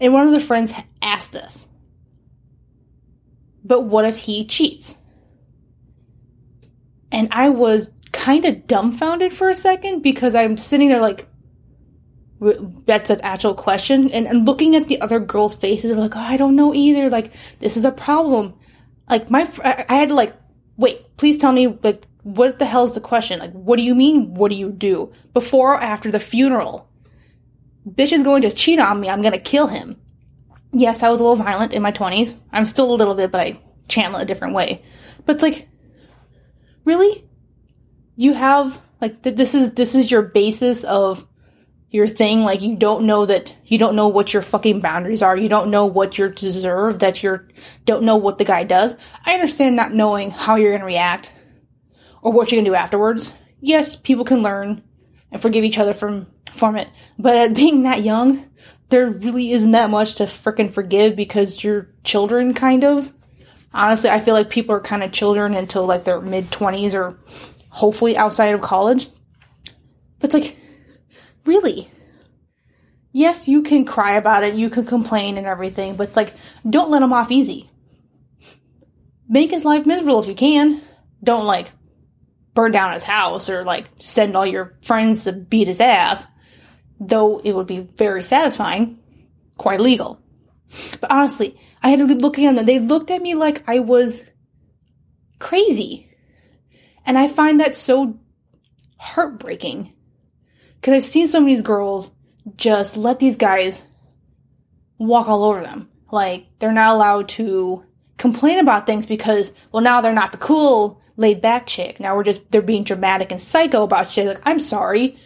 And 0.00 0.12
one 0.12 0.26
of 0.26 0.32
the 0.32 0.40
friends 0.40 0.72
asked 1.02 1.32
this. 1.32 1.68
But 3.62 3.82
what 3.82 4.06
if 4.06 4.18
he 4.18 4.46
cheats? 4.46 4.96
And 7.12 7.28
I 7.30 7.50
was 7.50 7.90
kind 8.12 8.44
of 8.44 8.66
dumbfounded 8.66 9.32
for 9.32 9.50
a 9.50 9.54
second 9.54 10.00
because 10.02 10.34
I'm 10.34 10.56
sitting 10.56 10.88
there 10.88 11.00
like, 11.00 11.28
that's 12.86 13.10
an 13.10 13.20
actual 13.20 13.54
question. 13.54 14.10
And, 14.10 14.26
and 14.26 14.46
looking 14.46 14.74
at 14.74 14.88
the 14.88 15.00
other 15.02 15.20
girls' 15.20 15.56
faces, 15.56 15.90
they're 15.90 16.00
like, 16.00 16.16
oh, 16.16 16.20
I 16.20 16.38
don't 16.38 16.56
know 16.56 16.72
either. 16.72 17.10
Like, 17.10 17.32
this 17.58 17.76
is 17.76 17.84
a 17.84 17.92
problem. 17.92 18.54
Like, 19.10 19.30
my, 19.30 19.46
I 19.62 19.94
had 19.94 20.08
to 20.08 20.14
like 20.14 20.34
wait, 20.80 21.16
please 21.18 21.36
tell 21.36 21.52
me, 21.52 21.78
like, 21.82 22.04
what 22.36 22.58
the 22.58 22.64
hell 22.64 22.84
is 22.84 22.94
the 22.94 23.00
question? 23.00 23.38
Like, 23.38 23.52
what 23.52 23.76
do 23.76 23.82
you 23.82 23.94
mean? 23.94 24.34
What 24.34 24.50
do 24.50 24.56
you 24.56 24.70
do? 24.70 25.12
Before 25.34 25.74
or 25.74 25.80
after 25.80 26.10
the 26.10 26.20
funeral? 26.20 26.88
Bitch 27.88 28.12
is 28.12 28.22
going 28.22 28.42
to 28.42 28.50
cheat 28.50 28.78
on 28.78 29.00
me. 29.00 29.08
I'm 29.08 29.22
going 29.22 29.32
to 29.32 29.38
kill 29.38 29.66
him. 29.66 29.96
Yes, 30.72 31.02
I 31.02 31.08
was 31.08 31.20
a 31.20 31.22
little 31.22 31.36
violent 31.36 31.72
in 31.72 31.82
my 31.82 31.92
20s. 31.92 32.36
I'm 32.52 32.66
still 32.66 32.92
a 32.92 32.94
little 32.94 33.14
bit, 33.14 33.30
but 33.30 33.40
I 33.40 33.60
channel 33.88 34.20
it 34.20 34.24
a 34.24 34.26
different 34.26 34.54
way. 34.54 34.82
But 35.26 35.36
it's 35.36 35.42
like, 35.42 35.68
really? 36.84 37.28
You 38.16 38.34
have, 38.34 38.80
like, 39.00 39.22
th- 39.22 39.36
this 39.36 39.54
is, 39.54 39.72
this 39.72 39.94
is 39.94 40.10
your 40.10 40.22
basis 40.22 40.84
of 40.84 41.26
your 41.90 42.06
thing. 42.06 42.42
Like 42.42 42.62
you 42.62 42.76
don't 42.76 43.04
know 43.04 43.26
that 43.26 43.54
you 43.64 43.78
don't 43.78 43.96
know 43.96 44.08
what 44.08 44.32
your 44.32 44.42
fucking 44.42 44.80
boundaries 44.80 45.22
are. 45.22 45.36
You 45.36 45.48
don't 45.48 45.70
know 45.70 45.86
what 45.86 46.18
you 46.18 46.28
deserve. 46.30 47.00
That 47.00 47.22
you're 47.22 47.48
don't 47.84 48.04
know 48.04 48.16
what 48.16 48.38
the 48.38 48.44
guy 48.44 48.64
does. 48.64 48.94
I 49.24 49.34
understand 49.34 49.76
not 49.76 49.92
knowing 49.92 50.30
how 50.30 50.54
you're 50.56 50.72
gonna 50.72 50.84
react 50.84 51.30
or 52.22 52.32
what 52.32 52.50
you're 52.50 52.60
gonna 52.60 52.70
do 52.70 52.74
afterwards. 52.74 53.32
Yes, 53.60 53.96
people 53.96 54.24
can 54.24 54.42
learn 54.42 54.82
and 55.30 55.40
forgive 55.40 55.64
each 55.64 55.78
other 55.78 55.92
from 55.92 56.26
from 56.52 56.76
it. 56.76 56.88
But 57.18 57.36
at 57.36 57.54
being 57.54 57.82
that 57.82 58.02
young, 58.02 58.50
there 58.88 59.08
really 59.08 59.52
isn't 59.52 59.70
that 59.70 59.90
much 59.90 60.16
to 60.16 60.24
freaking 60.24 60.70
forgive 60.70 61.16
because 61.16 61.62
you're 61.62 61.88
children, 62.04 62.54
kind 62.54 62.84
of. 62.84 63.12
Honestly, 63.72 64.10
I 64.10 64.18
feel 64.18 64.34
like 64.34 64.50
people 64.50 64.74
are 64.74 64.80
kind 64.80 65.02
of 65.02 65.12
children 65.12 65.54
until 65.54 65.86
like 65.86 66.04
their 66.04 66.20
mid 66.20 66.46
20s 66.46 66.94
or 66.94 67.18
hopefully 67.68 68.16
outside 68.16 68.54
of 68.54 68.60
college. 68.60 69.08
But 70.18 70.34
it's 70.34 70.34
like, 70.34 70.56
really? 71.44 71.88
Yes, 73.12 73.48
you 73.48 73.62
can 73.62 73.84
cry 73.84 74.12
about 74.12 74.44
it, 74.44 74.54
you 74.54 74.70
can 74.70 74.84
complain 74.84 75.38
and 75.38 75.46
everything, 75.46 75.96
but 75.96 76.08
it's 76.08 76.16
like, 76.16 76.34
don't 76.68 76.90
let 76.90 77.02
him 77.02 77.12
off 77.12 77.30
easy. 77.30 77.70
Make 79.28 79.50
his 79.50 79.64
life 79.64 79.86
miserable 79.86 80.20
if 80.20 80.28
you 80.28 80.34
can. 80.34 80.80
Don't 81.22 81.44
like 81.44 81.70
burn 82.54 82.72
down 82.72 82.92
his 82.92 83.04
house 83.04 83.48
or 83.48 83.64
like 83.64 83.86
send 83.96 84.36
all 84.36 84.46
your 84.46 84.76
friends 84.82 85.24
to 85.24 85.32
beat 85.32 85.68
his 85.68 85.80
ass 85.80 86.26
though 87.00 87.38
it 87.38 87.54
would 87.54 87.66
be 87.66 87.80
very 87.80 88.22
satisfying, 88.22 88.98
quite 89.56 89.80
illegal. 89.80 90.20
But 91.00 91.10
honestly, 91.10 91.58
I 91.82 91.88
had 91.88 91.98
to 91.98 92.14
look 92.14 92.38
at 92.38 92.54
them. 92.54 92.66
They 92.66 92.78
looked 92.78 93.10
at 93.10 93.22
me 93.22 93.34
like 93.34 93.68
I 93.68 93.80
was 93.80 94.22
crazy. 95.38 96.14
And 97.06 97.18
I 97.18 97.26
find 97.26 97.58
that 97.58 97.74
so 97.74 98.20
heartbreaking. 98.98 99.94
Because 100.74 100.94
I've 100.94 101.04
seen 101.04 101.26
so 101.26 101.40
many 101.40 101.60
girls 101.62 102.12
just 102.56 102.96
let 102.96 103.18
these 103.18 103.38
guys 103.38 103.82
walk 104.98 105.28
all 105.28 105.44
over 105.44 105.62
them. 105.62 105.88
Like, 106.12 106.46
they're 106.58 106.72
not 106.72 106.94
allowed 106.94 107.28
to 107.30 107.84
complain 108.20 108.58
about 108.58 108.86
things 108.86 109.06
because, 109.06 109.52
well, 109.72 109.82
now 109.82 110.00
they're 110.00 110.12
not 110.12 110.32
the 110.32 110.38
cool, 110.38 111.00
laid 111.16 111.40
back 111.40 111.66
chick. 111.66 111.98
Now 111.98 112.14
we're 112.14 112.24
just, 112.24 112.50
they're 112.50 112.62
being 112.62 112.84
dramatic 112.84 113.30
and 113.32 113.40
psycho 113.40 113.82
about 113.82 114.08
shit. 114.08 114.28
Like, 114.28 114.42
I'm 114.44 114.60
sorry 114.60 115.18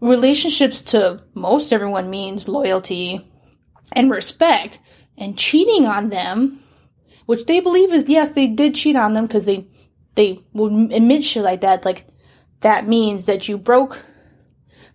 relationships 0.00 0.80
to 0.80 1.22
most 1.34 1.72
everyone 1.72 2.10
means 2.10 2.48
loyalty 2.48 3.26
and 3.92 4.10
respect 4.10 4.78
and 5.18 5.38
cheating 5.38 5.86
on 5.86 6.08
them 6.08 6.60
which 7.26 7.44
they 7.46 7.60
believe 7.60 7.92
is 7.92 8.08
yes 8.08 8.34
they 8.34 8.46
did 8.46 8.74
cheat 8.74 8.96
on 8.96 9.12
them 9.12 9.26
because 9.26 9.46
they 9.46 9.66
they 10.14 10.38
would 10.52 10.72
admit 10.92 11.22
shit 11.22 11.42
like 11.42 11.60
that 11.60 11.84
like 11.84 12.06
that 12.60 12.88
means 12.88 13.26
that 13.26 13.48
you 13.48 13.58
broke 13.58 14.02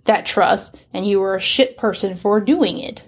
that 0.06 0.26
trust 0.26 0.76
and 0.94 1.06
you 1.06 1.20
were 1.20 1.36
a 1.36 1.40
shit 1.40 1.78
person 1.78 2.16
for 2.16 2.40
doing 2.42 2.80
it 2.80 3.04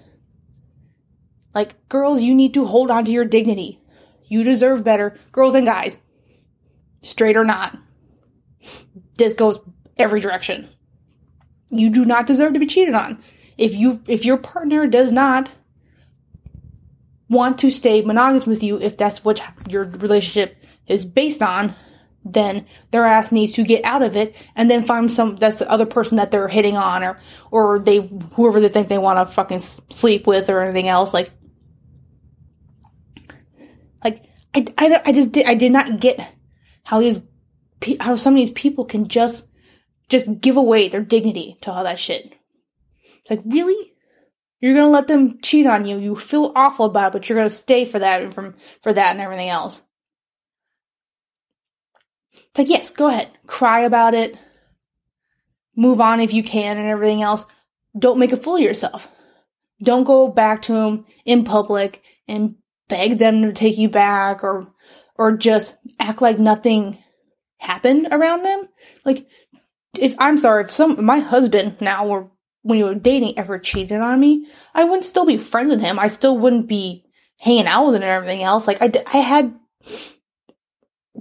like 1.54 1.88
girls 1.88 2.22
you 2.22 2.34
need 2.34 2.54
to 2.54 2.64
hold 2.64 2.90
on 2.90 3.04
to 3.04 3.10
your 3.10 3.24
dignity 3.24 3.80
you 4.28 4.44
deserve 4.44 4.84
better 4.84 5.18
girls 5.32 5.54
and 5.54 5.66
guys 5.66 5.98
straight 7.02 7.36
or 7.36 7.44
not 7.44 7.76
this 9.16 9.34
goes 9.34 9.58
every 9.96 10.20
direction 10.20 10.68
you 11.70 11.90
do 11.90 12.04
not 12.04 12.26
deserve 12.26 12.54
to 12.54 12.58
be 12.58 12.66
cheated 12.66 12.94
on. 12.94 13.22
If 13.56 13.76
you 13.76 14.02
if 14.06 14.24
your 14.24 14.36
partner 14.36 14.86
does 14.86 15.12
not 15.12 15.50
want 17.28 17.58
to 17.58 17.70
stay 17.70 18.02
monogamous 18.02 18.46
with 18.46 18.62
you, 18.62 18.80
if 18.80 18.96
that's 18.96 19.24
what 19.24 19.42
your 19.68 19.84
relationship 19.84 20.56
is 20.86 21.04
based 21.04 21.42
on, 21.42 21.74
then 22.24 22.66
their 22.90 23.04
ass 23.04 23.32
needs 23.32 23.52
to 23.54 23.64
get 23.64 23.84
out 23.84 24.02
of 24.02 24.16
it 24.16 24.34
and 24.56 24.70
then 24.70 24.82
find 24.82 25.10
some 25.10 25.36
that's 25.36 25.58
the 25.58 25.70
other 25.70 25.86
person 25.86 26.16
that 26.16 26.30
they're 26.30 26.48
hitting 26.48 26.76
on 26.76 27.02
or 27.02 27.18
or 27.50 27.78
they 27.78 27.98
whoever 28.34 28.60
they 28.60 28.68
think 28.68 28.88
they 28.88 28.98
want 28.98 29.18
to 29.18 29.34
fucking 29.34 29.60
sleep 29.60 30.26
with 30.26 30.48
or 30.48 30.62
anything 30.62 30.88
else 30.88 31.12
like 31.12 31.30
like 34.04 34.24
I, 34.58 34.86
I, 34.86 35.00
I 35.06 35.12
just 35.12 35.32
did, 35.32 35.46
I 35.46 35.54
did 35.54 35.72
not 35.72 36.00
get 36.00 36.20
how 36.84 37.00
these 37.00 37.20
how 38.00 38.16
some 38.16 38.34
of 38.34 38.38
these 38.38 38.50
people 38.50 38.84
can 38.84 39.08
just 39.08 39.46
just 40.08 40.40
give 40.40 40.56
away 40.56 40.88
their 40.88 41.02
dignity 41.02 41.56
to 41.60 41.70
all 41.70 41.84
that 41.84 41.98
shit. 41.98 42.32
It's 43.20 43.30
like, 43.30 43.42
really? 43.46 43.92
You're 44.60 44.74
gonna 44.74 44.88
let 44.88 45.06
them 45.06 45.38
cheat 45.40 45.66
on 45.66 45.86
you. 45.86 45.98
You 45.98 46.16
feel 46.16 46.52
awful 46.56 46.86
about 46.86 47.08
it, 47.08 47.12
but 47.12 47.28
you're 47.28 47.38
gonna 47.38 47.50
stay 47.50 47.84
for 47.84 47.98
that 48.00 48.22
and 48.22 48.34
from 48.34 48.56
for 48.82 48.92
that 48.92 49.12
and 49.12 49.20
everything 49.20 49.48
else. 49.48 49.82
It's 52.32 52.58
like, 52.58 52.68
yes, 52.68 52.90
go 52.90 53.08
ahead. 53.08 53.28
Cry 53.46 53.80
about 53.80 54.14
it. 54.14 54.36
Move 55.76 56.00
on 56.00 56.18
if 56.20 56.32
you 56.32 56.42
can 56.42 56.76
and 56.76 56.86
everything 56.86 57.22
else. 57.22 57.46
Don't 57.96 58.18
make 58.18 58.32
a 58.32 58.36
fool 58.36 58.56
of 58.56 58.62
yourself. 58.62 59.08
Don't 59.82 60.04
go 60.04 60.28
back 60.28 60.62
to 60.62 60.72
them 60.72 61.06
in 61.24 61.44
public 61.44 62.02
and 62.26 62.56
beg 62.88 63.18
them 63.18 63.42
to 63.42 63.52
take 63.52 63.78
you 63.78 63.88
back 63.88 64.42
or 64.42 64.72
or 65.16 65.36
just 65.36 65.76
act 65.98 66.22
like 66.22 66.38
nothing 66.38 66.98
happened 67.58 68.08
around 68.10 68.42
them. 68.42 68.64
Like 69.04 69.26
if 69.98 70.14
I'm 70.18 70.38
sorry, 70.38 70.64
if 70.64 70.70
some 70.70 71.04
my 71.04 71.18
husband 71.18 71.80
now 71.80 72.06
or 72.06 72.30
when 72.62 72.78
you 72.78 72.86
were 72.86 72.94
dating 72.94 73.38
ever 73.38 73.58
cheated 73.58 74.00
on 74.00 74.20
me, 74.20 74.46
I 74.74 74.84
wouldn't 74.84 75.04
still 75.04 75.26
be 75.26 75.38
friends 75.38 75.70
with 75.70 75.80
him. 75.80 75.98
I 75.98 76.08
still 76.08 76.36
wouldn't 76.36 76.68
be 76.68 77.04
hanging 77.38 77.66
out 77.66 77.86
with 77.86 77.94
him 77.94 78.02
and 78.02 78.10
everything 78.10 78.42
else. 78.42 78.66
Like 78.66 78.82
I, 78.82 78.92
I 79.06 79.18
had, 79.18 79.54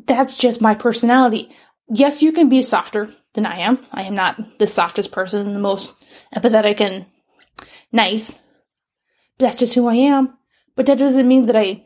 that's 0.05 0.37
just 0.37 0.61
my 0.61 0.75
personality. 0.75 1.49
Yes, 1.89 2.21
you 2.21 2.33
can 2.33 2.49
be 2.49 2.61
softer 2.63 3.09
than 3.33 3.45
I 3.45 3.59
am. 3.59 3.79
I 3.91 4.03
am 4.03 4.15
not 4.15 4.59
the 4.59 4.67
softest 4.67 5.11
person, 5.11 5.53
the 5.53 5.59
most 5.59 5.93
empathetic 6.35 6.81
and 6.81 7.05
nice. 7.91 8.33
But 9.37 9.45
that's 9.45 9.59
just 9.59 9.75
who 9.75 9.87
I 9.87 9.95
am. 9.95 10.36
But 10.77 10.85
that 10.85 10.99
doesn't 10.99 11.27
mean 11.27 11.47
that 11.47 11.57
I, 11.57 11.83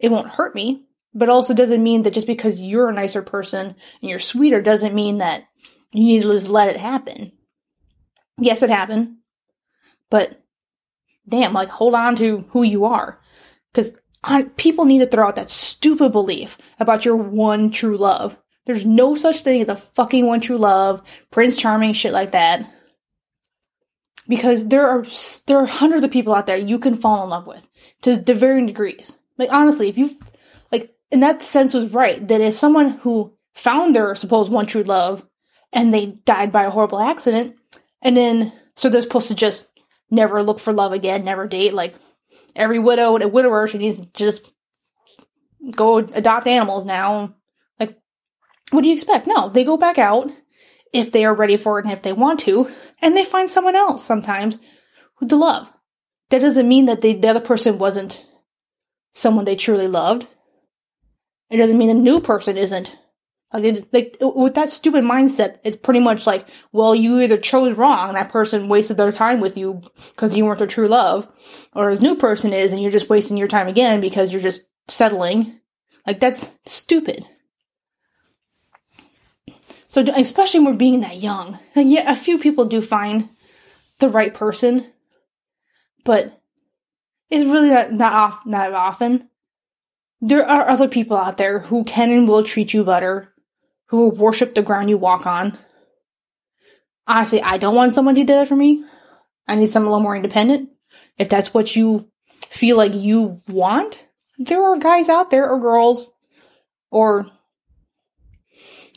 it 0.00 0.10
won't 0.10 0.32
hurt 0.32 0.56
me. 0.56 0.82
But 1.14 1.28
also 1.30 1.54
doesn't 1.54 1.82
mean 1.82 2.02
that 2.02 2.12
just 2.12 2.26
because 2.26 2.60
you're 2.60 2.90
a 2.90 2.92
nicer 2.92 3.22
person 3.22 3.74
and 4.02 4.10
you're 4.10 4.18
sweeter 4.18 4.60
doesn't 4.60 4.94
mean 4.94 5.18
that 5.18 5.44
you 5.92 6.04
need 6.04 6.22
to 6.22 6.32
just 6.32 6.48
let 6.48 6.68
it 6.68 6.76
happen. 6.76 7.32
Yes, 8.38 8.62
it 8.62 8.68
happened. 8.68 9.16
But 10.10 10.42
damn, 11.26 11.54
like 11.54 11.70
hold 11.70 11.94
on 11.94 12.16
to 12.16 12.44
who 12.50 12.64
you 12.64 12.84
are. 12.84 13.18
Cause 13.72 13.98
people 14.56 14.84
need 14.84 14.98
to 14.98 15.06
throw 15.06 15.26
out 15.26 15.36
that 15.36 15.48
stupid 15.48 16.12
belief 16.12 16.58
about 16.78 17.06
your 17.06 17.16
one 17.16 17.70
true 17.70 17.96
love. 17.96 18.38
There's 18.66 18.84
no 18.84 19.14
such 19.14 19.40
thing 19.40 19.62
as 19.62 19.68
a 19.70 19.76
fucking 19.76 20.26
one 20.26 20.40
true 20.40 20.58
love, 20.58 21.00
Prince 21.30 21.56
Charming, 21.56 21.94
shit 21.94 22.12
like 22.12 22.32
that. 22.32 22.70
Because 24.28 24.66
there 24.66 24.88
are 24.88 25.04
there 25.46 25.58
are 25.58 25.66
hundreds 25.66 26.04
of 26.04 26.10
people 26.10 26.34
out 26.34 26.46
there 26.46 26.56
you 26.56 26.78
can 26.78 26.96
fall 26.96 27.22
in 27.22 27.30
love 27.30 27.46
with 27.46 27.68
to 28.02 28.34
varying 28.34 28.66
degrees. 28.66 29.16
Like 29.38 29.52
honestly, 29.52 29.88
if 29.88 29.98
you 29.98 30.10
like 30.72 30.94
in 31.10 31.20
that 31.20 31.42
sense 31.42 31.74
was 31.74 31.92
right 31.92 32.26
that 32.26 32.40
if 32.40 32.54
someone 32.54 32.90
who 32.98 33.36
found 33.56 33.94
their 33.94 34.14
supposed 34.14 34.52
one 34.52 34.66
true 34.66 34.82
love 34.82 35.26
and 35.72 35.92
they 35.92 36.06
died 36.06 36.52
by 36.52 36.64
a 36.64 36.70
horrible 36.70 37.00
accident. 37.00 37.56
And 38.02 38.16
then, 38.16 38.52
so 38.76 38.88
they're 38.88 39.00
supposed 39.00 39.28
to 39.28 39.34
just 39.34 39.68
never 40.10 40.42
look 40.42 40.60
for 40.60 40.72
love 40.72 40.92
again, 40.92 41.24
never 41.24 41.48
date. 41.48 41.74
Like 41.74 41.94
every 42.54 42.78
widow 42.78 43.14
and 43.14 43.24
a 43.24 43.28
widower 43.28 43.66
should 43.66 43.82
just 44.14 44.52
go 45.74 45.98
adopt 45.98 46.46
animals 46.46 46.84
now. 46.84 47.34
Like, 47.80 47.96
what 48.70 48.82
do 48.82 48.88
you 48.88 48.94
expect? 48.94 49.26
No, 49.26 49.48
they 49.48 49.64
go 49.64 49.76
back 49.76 49.98
out 49.98 50.30
if 50.92 51.12
they 51.12 51.24
are 51.24 51.34
ready 51.34 51.56
for 51.56 51.78
it 51.78 51.84
and 51.84 51.92
if 51.92 52.02
they 52.02 52.12
want 52.12 52.40
to, 52.40 52.70
and 53.00 53.16
they 53.16 53.24
find 53.24 53.50
someone 53.50 53.76
else 53.76 54.04
sometimes 54.04 54.58
who 55.16 55.28
to 55.28 55.36
love. 55.36 55.72
That 56.30 56.40
doesn't 56.40 56.68
mean 56.68 56.86
that 56.86 57.02
they, 57.02 57.14
the 57.14 57.28
other 57.28 57.40
person 57.40 57.78
wasn't 57.78 58.26
someone 59.12 59.44
they 59.44 59.56
truly 59.56 59.88
loved. 59.88 60.26
It 61.50 61.58
doesn't 61.58 61.78
mean 61.78 61.88
the 61.88 61.94
new 61.94 62.20
person 62.20 62.56
isn't 62.56 62.98
like, 63.52 63.88
like 63.92 64.16
with 64.20 64.54
that 64.54 64.70
stupid 64.70 65.04
mindset, 65.04 65.58
it's 65.64 65.76
pretty 65.76 66.00
much 66.00 66.26
like, 66.26 66.48
well, 66.72 66.94
you 66.94 67.20
either 67.20 67.36
chose 67.36 67.76
wrong, 67.76 68.14
that 68.14 68.30
person 68.30 68.68
wasted 68.68 68.96
their 68.96 69.12
time 69.12 69.40
with 69.40 69.56
you 69.56 69.82
because 70.10 70.36
you 70.36 70.44
weren't 70.44 70.58
their 70.58 70.66
true 70.66 70.88
love, 70.88 71.28
or 71.72 71.90
this 71.90 72.00
new 72.00 72.16
person 72.16 72.52
is, 72.52 72.72
and 72.72 72.82
you're 72.82 72.90
just 72.90 73.08
wasting 73.08 73.36
your 73.36 73.48
time 73.48 73.68
again 73.68 74.00
because 74.00 74.32
you're 74.32 74.40
just 74.40 74.66
settling. 74.88 75.60
Like 76.06 76.20
that's 76.20 76.50
stupid. 76.64 77.24
So, 79.96 80.04
especially 80.14 80.60
when 80.60 80.74
we're 80.74 80.76
being 80.76 81.00
that 81.00 81.22
young, 81.22 81.58
and 81.74 81.90
yeah, 81.90 82.12
a 82.12 82.14
few 82.14 82.36
people 82.36 82.66
do 82.66 82.82
find 82.82 83.30
the 83.98 84.10
right 84.10 84.34
person, 84.34 84.92
but 86.04 86.38
it's 87.30 87.46
really 87.46 87.70
not 87.70 87.92
not, 87.92 88.12
off, 88.12 88.44
not 88.44 88.74
often. 88.74 89.30
There 90.20 90.46
are 90.46 90.68
other 90.68 90.86
people 90.86 91.16
out 91.16 91.38
there 91.38 91.60
who 91.60 91.82
can 91.82 92.10
and 92.10 92.28
will 92.28 92.42
treat 92.42 92.74
you 92.74 92.84
better 92.84 93.32
who 93.86 94.00
will 94.00 94.10
worship 94.10 94.54
the 94.54 94.60
ground 94.60 94.90
you 94.90 94.98
walk 94.98 95.26
on. 95.26 95.56
Honestly, 97.06 97.40
I 97.40 97.56
don't 97.56 97.74
want 97.74 97.94
someone 97.94 98.16
to 98.16 98.20
do 98.20 98.26
that 98.34 98.48
for 98.48 98.56
me. 98.56 98.84
I 99.48 99.54
need 99.54 99.70
someone 99.70 99.88
a 99.88 99.92
little 99.92 100.02
more 100.02 100.16
independent. 100.16 100.68
If 101.16 101.30
that's 101.30 101.54
what 101.54 101.74
you 101.74 102.10
feel 102.50 102.76
like 102.76 102.92
you 102.92 103.40
want, 103.48 104.04
there 104.36 104.62
are 104.62 104.76
guys 104.76 105.08
out 105.08 105.30
there 105.30 105.48
or 105.48 105.58
girls 105.58 106.06
or 106.90 107.30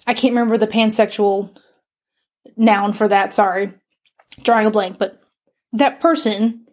I 0.09 0.15
can't 0.15 0.33
remember 0.33 0.57
the 0.57 0.65
pansexual 0.65 1.55
noun 2.57 2.93
for 2.93 3.07
that, 3.07 3.31
sorry. 3.31 3.73
Drawing 4.41 4.65
a 4.65 4.71
blank, 4.71 4.97
but 4.97 5.21
that 5.71 5.99
person 5.99 6.65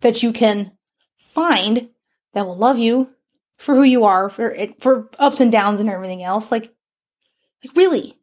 that 0.00 0.22
you 0.22 0.32
can 0.32 0.70
find 1.18 1.88
that 2.34 2.46
will 2.46 2.56
love 2.56 2.78
you 2.78 3.10
for 3.58 3.74
who 3.74 3.82
you 3.82 4.04
are, 4.04 4.30
for 4.30 4.56
for 4.78 5.10
ups 5.18 5.40
and 5.40 5.50
downs 5.50 5.80
and 5.80 5.90
everything 5.90 6.22
else, 6.22 6.52
like 6.52 6.72
like, 7.64 7.74
really? 7.74 8.16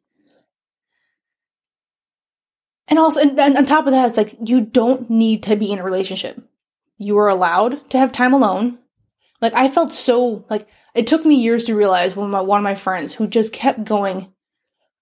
And 2.88 2.98
also, 2.98 3.20
and, 3.20 3.38
and 3.38 3.58
on 3.58 3.66
top 3.66 3.86
of 3.86 3.92
that, 3.92 4.06
it's 4.06 4.16
like 4.16 4.36
you 4.42 4.62
don't 4.62 5.10
need 5.10 5.42
to 5.42 5.56
be 5.56 5.70
in 5.70 5.80
a 5.80 5.84
relationship. 5.84 6.42
You 6.96 7.18
are 7.18 7.28
allowed 7.28 7.90
to 7.90 7.98
have 7.98 8.10
time 8.10 8.32
alone. 8.32 8.78
Like 9.42 9.52
I 9.52 9.68
felt 9.68 9.92
so 9.92 10.46
like 10.48 10.66
it 10.94 11.06
took 11.06 11.26
me 11.26 11.34
years 11.34 11.64
to 11.64 11.76
realize 11.76 12.16
when 12.16 12.30
my 12.30 12.40
one 12.40 12.60
of 12.60 12.64
my 12.64 12.74
friends 12.74 13.12
who 13.12 13.26
just 13.26 13.52
kept 13.52 13.84
going 13.84 14.31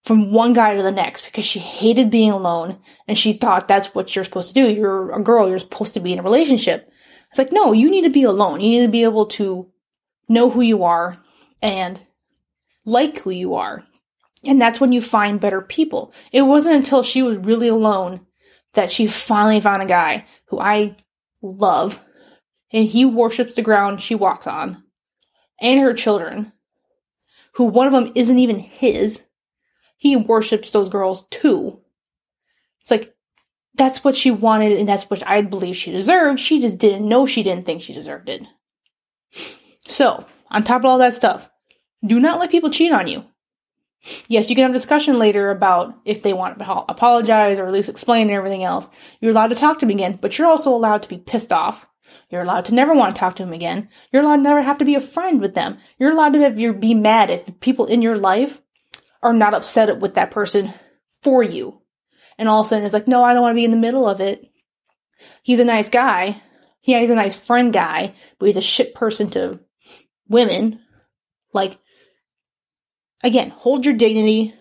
from 0.04 0.32
one 0.32 0.52
guy 0.52 0.74
to 0.74 0.82
the 0.82 0.92
next 0.92 1.24
because 1.26 1.44
she 1.44 1.58
hated 1.58 2.10
being 2.10 2.30
alone 2.30 2.78
and 3.06 3.18
she 3.18 3.32
thought 3.32 3.68
that's 3.68 3.94
what 3.94 4.14
you're 4.14 4.24
supposed 4.24 4.48
to 4.48 4.54
do. 4.54 4.70
You're 4.70 5.12
a 5.12 5.22
girl, 5.22 5.48
you're 5.48 5.58
supposed 5.58 5.94
to 5.94 6.00
be 6.00 6.12
in 6.12 6.18
a 6.18 6.22
relationship. 6.22 6.90
It's 7.30 7.38
like, 7.38 7.52
no, 7.52 7.72
you 7.72 7.90
need 7.90 8.02
to 8.02 8.10
be 8.10 8.24
alone. 8.24 8.60
You 8.60 8.80
need 8.80 8.86
to 8.86 8.92
be 8.92 9.04
able 9.04 9.26
to 9.26 9.70
know 10.28 10.50
who 10.50 10.62
you 10.62 10.84
are 10.84 11.22
and 11.62 12.00
like 12.84 13.18
who 13.18 13.30
you 13.30 13.54
are. 13.54 13.84
And 14.44 14.60
that's 14.60 14.80
when 14.80 14.92
you 14.92 15.00
find 15.00 15.40
better 15.40 15.60
people. 15.60 16.14
It 16.32 16.42
wasn't 16.42 16.76
until 16.76 17.02
she 17.02 17.22
was 17.22 17.38
really 17.38 17.68
alone 17.68 18.26
that 18.72 18.90
she 18.90 19.06
finally 19.06 19.60
found 19.60 19.82
a 19.82 19.86
guy 19.86 20.26
who 20.46 20.58
I 20.58 20.96
love 21.42 22.04
and 22.72 22.84
he 22.84 23.04
worships 23.04 23.54
the 23.54 23.62
ground 23.62 24.00
she 24.00 24.14
walks 24.14 24.46
on 24.46 24.82
and 25.60 25.80
her 25.80 25.92
children, 25.92 26.52
who 27.54 27.66
one 27.66 27.86
of 27.86 27.92
them 27.92 28.12
isn't 28.14 28.38
even 28.38 28.58
his 28.58 29.22
he 30.00 30.16
worships 30.16 30.70
those 30.70 30.88
girls 30.88 31.26
too. 31.28 31.78
It's 32.80 32.90
like, 32.90 33.14
that's 33.74 34.02
what 34.02 34.16
she 34.16 34.30
wanted 34.30 34.72
and 34.72 34.88
that's 34.88 35.10
what 35.10 35.22
I 35.28 35.42
believe 35.42 35.76
she 35.76 35.92
deserved. 35.92 36.40
She 36.40 36.58
just 36.58 36.78
didn't 36.78 37.06
know 37.06 37.26
she 37.26 37.42
didn't 37.42 37.66
think 37.66 37.82
she 37.82 37.92
deserved 37.92 38.30
it. 38.30 38.46
So, 39.86 40.24
on 40.50 40.62
top 40.62 40.80
of 40.80 40.86
all 40.86 40.98
that 40.98 41.12
stuff, 41.12 41.50
do 42.04 42.18
not 42.18 42.40
let 42.40 42.50
people 42.50 42.70
cheat 42.70 42.92
on 42.92 43.08
you. 43.08 43.26
Yes, 44.26 44.48
you 44.48 44.56
can 44.56 44.62
have 44.62 44.70
a 44.70 44.74
discussion 44.74 45.18
later 45.18 45.50
about 45.50 45.94
if 46.06 46.22
they 46.22 46.32
want 46.32 46.58
to 46.58 46.84
apologize 46.88 47.58
or 47.58 47.66
at 47.66 47.72
least 47.72 47.90
explain 47.90 48.28
and 48.28 48.36
everything 48.36 48.64
else. 48.64 48.88
You're 49.20 49.32
allowed 49.32 49.48
to 49.48 49.54
talk 49.54 49.80
to 49.80 49.86
them 49.86 49.94
again, 49.94 50.18
but 50.18 50.38
you're 50.38 50.48
also 50.48 50.70
allowed 50.70 51.02
to 51.02 51.10
be 51.10 51.18
pissed 51.18 51.52
off. 51.52 51.86
You're 52.30 52.40
allowed 52.40 52.64
to 52.66 52.74
never 52.74 52.94
want 52.94 53.14
to 53.14 53.20
talk 53.20 53.36
to 53.36 53.44
them 53.44 53.52
again. 53.52 53.90
You're 54.10 54.22
allowed 54.22 54.36
to 54.36 54.42
never 54.42 54.62
have 54.62 54.78
to 54.78 54.86
be 54.86 54.94
a 54.94 55.00
friend 55.00 55.42
with 55.42 55.54
them. 55.54 55.76
You're 55.98 56.12
allowed 56.12 56.32
to 56.32 56.72
be 56.72 56.94
mad 56.94 57.28
if 57.28 57.60
people 57.60 57.84
in 57.84 58.00
your 58.00 58.16
life 58.16 58.62
are 59.22 59.32
not 59.32 59.54
upset 59.54 59.98
with 59.98 60.14
that 60.14 60.30
person 60.30 60.72
for 61.22 61.42
you. 61.42 61.80
And 62.38 62.48
all 62.48 62.60
of 62.60 62.66
a 62.66 62.68
sudden 62.70 62.84
it's 62.84 62.94
like, 62.94 63.08
no, 63.08 63.22
I 63.22 63.32
don't 63.32 63.42
want 63.42 63.52
to 63.52 63.60
be 63.60 63.64
in 63.64 63.70
the 63.70 63.76
middle 63.76 64.08
of 64.08 64.20
it. 64.20 64.50
He's 65.42 65.60
a 65.60 65.64
nice 65.64 65.88
guy. 65.88 66.40
Yeah, 66.82 67.00
he's 67.00 67.10
a 67.10 67.14
nice 67.14 67.36
friend 67.36 67.72
guy, 67.72 68.14
but 68.38 68.46
he's 68.46 68.56
a 68.56 68.62
shit 68.62 68.94
person 68.94 69.28
to 69.30 69.60
women. 70.28 70.80
Like, 71.52 71.78
again, 73.22 73.50
hold 73.50 73.84
your 73.84 73.94
dignity. 73.94 74.54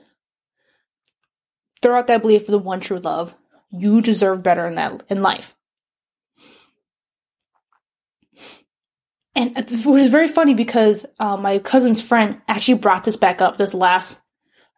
Throw 1.81 1.97
out 1.97 2.07
that 2.07 2.21
belief 2.21 2.41
of 2.41 2.47
the 2.47 2.59
one 2.59 2.81
true 2.81 2.99
love. 2.99 3.33
You 3.71 4.01
deserve 4.01 4.43
better 4.43 4.67
in 4.67 4.75
that 4.75 5.03
in 5.09 5.21
life. 5.21 5.55
And 9.35 9.57
it 9.57 9.71
was 9.85 10.09
very 10.09 10.27
funny 10.27 10.53
because 10.53 11.05
uh, 11.17 11.37
my 11.37 11.59
cousin's 11.59 12.01
friend 12.01 12.41
actually 12.49 12.79
brought 12.79 13.05
this 13.05 13.15
back 13.15 13.41
up 13.41 13.55
this 13.55 13.73
last 13.73 14.19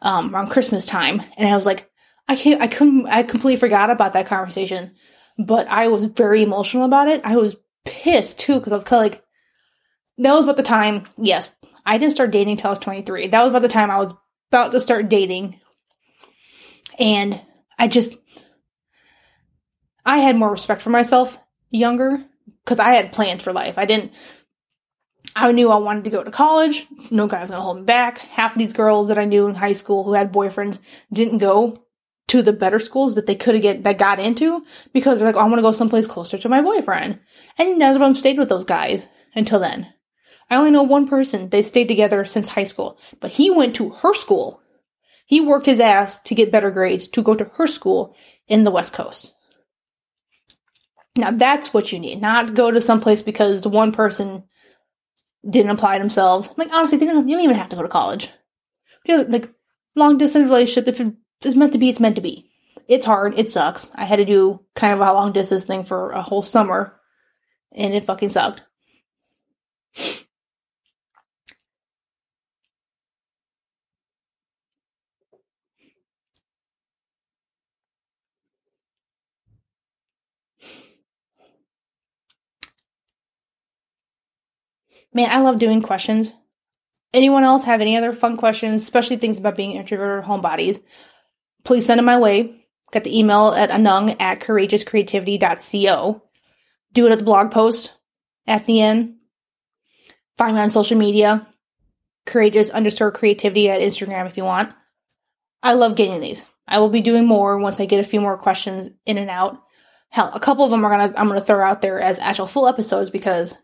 um, 0.01 0.33
around 0.33 0.49
Christmas 0.49 0.85
time, 0.85 1.21
and 1.37 1.47
I 1.47 1.55
was 1.55 1.65
like, 1.65 1.89
I 2.27 2.35
can't, 2.35 2.61
I 2.61 2.67
couldn't, 2.67 3.07
I 3.07 3.23
completely 3.23 3.57
forgot 3.57 3.89
about 3.89 4.13
that 4.13 4.27
conversation, 4.27 4.95
but 5.37 5.67
I 5.67 5.87
was 5.87 6.05
very 6.05 6.43
emotional 6.43 6.85
about 6.85 7.07
it. 7.07 7.21
I 7.23 7.35
was 7.35 7.55
pissed 7.85 8.39
too 8.39 8.59
because 8.59 8.71
I 8.71 8.75
was 8.75 8.83
kind 8.83 9.05
of 9.05 9.11
like, 9.11 9.23
that 10.17 10.33
was 10.33 10.43
about 10.43 10.57
the 10.57 10.63
time. 10.63 11.05
Yes, 11.17 11.51
I 11.85 11.97
didn't 11.97 12.13
start 12.13 12.31
dating 12.31 12.53
until 12.53 12.69
I 12.69 12.71
was 12.71 12.79
23. 12.79 13.27
That 13.27 13.41
was 13.41 13.49
about 13.49 13.61
the 13.61 13.67
time 13.67 13.91
I 13.91 13.97
was 13.97 14.13
about 14.49 14.71
to 14.71 14.79
start 14.79 15.09
dating, 15.09 15.59
and 16.99 17.39
I 17.77 17.87
just, 17.87 18.17
I 20.05 20.17
had 20.19 20.35
more 20.35 20.51
respect 20.51 20.81
for 20.81 20.89
myself 20.89 21.37
younger 21.69 22.23
because 22.63 22.79
I 22.79 22.93
had 22.93 23.13
plans 23.13 23.43
for 23.43 23.53
life. 23.53 23.77
I 23.77 23.85
didn't 23.85 24.11
I 25.35 25.51
knew 25.51 25.71
I 25.71 25.77
wanted 25.77 26.03
to 26.05 26.09
go 26.09 26.23
to 26.23 26.31
college. 26.31 26.87
No 27.09 27.27
guy 27.27 27.39
was 27.39 27.49
going 27.49 27.59
to 27.59 27.63
hold 27.63 27.77
me 27.77 27.83
back. 27.83 28.17
Half 28.19 28.53
of 28.53 28.57
these 28.57 28.73
girls 28.73 29.07
that 29.07 29.17
I 29.17 29.25
knew 29.25 29.47
in 29.47 29.55
high 29.55 29.73
school 29.73 30.03
who 30.03 30.13
had 30.13 30.33
boyfriends 30.33 30.79
didn't 31.13 31.37
go 31.37 31.85
to 32.27 32.41
the 32.41 32.53
better 32.53 32.79
schools 32.79 33.15
that 33.15 33.27
they 33.27 33.35
could 33.35 33.55
have 33.55 33.61
get 33.61 33.83
that 33.83 33.97
got 33.97 34.19
into 34.19 34.65
because 34.93 35.19
they're 35.19 35.27
like, 35.27 35.35
oh, 35.35 35.39
I 35.39 35.43
want 35.43 35.57
to 35.57 35.61
go 35.61 35.71
someplace 35.71 36.07
closer 36.07 36.37
to 36.37 36.49
my 36.49 36.61
boyfriend. 36.61 37.19
And 37.57 37.77
none 37.77 37.93
of 37.93 37.99
them 37.99 38.15
stayed 38.15 38.37
with 38.37 38.49
those 38.49 38.65
guys 38.65 39.07
until 39.35 39.59
then. 39.59 39.93
I 40.49 40.57
only 40.57 40.71
know 40.71 40.83
one 40.83 41.07
person. 41.07 41.49
They 41.49 41.61
stayed 41.61 41.87
together 41.87 42.25
since 42.25 42.49
high 42.49 42.65
school, 42.65 42.97
but 43.19 43.31
he 43.31 43.49
went 43.49 43.75
to 43.75 43.89
her 43.89 44.13
school. 44.13 44.61
He 45.25 45.39
worked 45.39 45.65
his 45.65 45.79
ass 45.79 46.19
to 46.19 46.35
get 46.35 46.51
better 46.51 46.71
grades 46.71 47.07
to 47.09 47.21
go 47.21 47.35
to 47.35 47.49
her 47.55 47.67
school 47.67 48.15
in 48.47 48.63
the 48.63 48.71
West 48.71 48.91
Coast. 48.91 49.33
Now 51.17 51.31
that's 51.31 51.73
what 51.73 51.91
you 51.91 51.99
need, 51.99 52.21
not 52.21 52.53
go 52.53 52.71
to 52.71 52.81
someplace 52.81 53.21
because 53.21 53.61
the 53.61 53.69
one 53.69 53.91
person 53.91 54.43
didn't 55.47 55.71
apply 55.71 55.99
themselves. 55.99 56.53
Like 56.57 56.71
honestly, 56.71 56.97
they 56.97 57.05
don't, 57.05 57.27
you 57.27 57.35
don't 57.35 57.43
even 57.43 57.55
have 57.55 57.69
to 57.69 57.75
go 57.75 57.81
to 57.81 57.87
college. 57.87 58.29
like 59.07 59.51
long 59.95 60.17
distance 60.17 60.45
relationship, 60.45 60.87
if 60.87 61.11
it's 61.43 61.55
meant 61.55 61.73
to 61.73 61.79
be, 61.79 61.89
it's 61.89 61.99
meant 61.99 62.15
to 62.15 62.21
be. 62.21 62.49
It's 62.87 63.05
hard. 63.05 63.37
It 63.37 63.51
sucks. 63.51 63.89
I 63.95 64.05
had 64.05 64.17
to 64.17 64.25
do 64.25 64.61
kind 64.75 64.93
of 64.93 64.99
a 64.99 65.13
long 65.13 65.31
distance 65.31 65.65
thing 65.65 65.83
for 65.83 66.11
a 66.11 66.21
whole 66.21 66.41
summer, 66.41 66.99
and 67.71 67.93
it 67.93 68.03
fucking 68.03 68.29
sucked. 68.29 68.63
Man, 85.13 85.29
I 85.29 85.41
love 85.41 85.59
doing 85.59 85.81
questions. 85.81 86.33
Anyone 87.13 87.43
else 87.43 87.65
have 87.65 87.81
any 87.81 87.97
other 87.97 88.13
fun 88.13 88.37
questions, 88.37 88.83
especially 88.83 89.17
things 89.17 89.37
about 89.37 89.57
being 89.57 89.73
introverted 89.73 90.25
homebodies? 90.25 90.81
Please 91.63 91.85
send 91.85 91.97
them 91.99 92.05
my 92.05 92.17
way. 92.17 92.55
Got 92.91 93.03
the 93.03 93.17
email 93.17 93.49
at 93.49 93.69
anung 93.69 94.15
at 94.19 94.39
courageouscreativity.co. 94.39 96.23
Do 96.93 97.07
it 97.07 97.11
at 97.11 97.19
the 97.19 97.25
blog 97.25 97.51
post 97.51 97.93
at 98.47 98.65
the 98.65 98.81
end. 98.81 99.15
Find 100.37 100.55
me 100.55 100.61
on 100.61 100.69
social 100.69 100.97
media. 100.97 101.47
Courageous 102.25 102.69
underscore 102.69 103.11
creativity 103.11 103.69
at 103.69 103.81
Instagram 103.81 104.27
if 104.27 104.37
you 104.37 104.43
want. 104.43 104.73
I 105.63 105.73
love 105.73 105.95
getting 105.95 106.21
these. 106.21 106.45
I 106.67 106.79
will 106.79 106.89
be 106.89 107.01
doing 107.01 107.25
more 107.25 107.57
once 107.57 107.79
I 107.79 107.85
get 107.85 107.99
a 107.99 108.07
few 108.07 108.21
more 108.21 108.37
questions 108.37 108.89
in 109.05 109.17
and 109.17 109.29
out. 109.29 109.61
Hell, 110.09 110.31
a 110.33 110.39
couple 110.39 110.65
of 110.65 110.71
them 110.71 110.83
are 110.85 110.89
gonna 110.89 111.13
I'm 111.17 111.27
gonna 111.27 111.41
throw 111.41 111.65
out 111.65 111.81
there 111.81 111.99
as 111.99 112.19
actual 112.19 112.47
full 112.47 112.67
episodes 112.67 113.09
because 113.09 113.57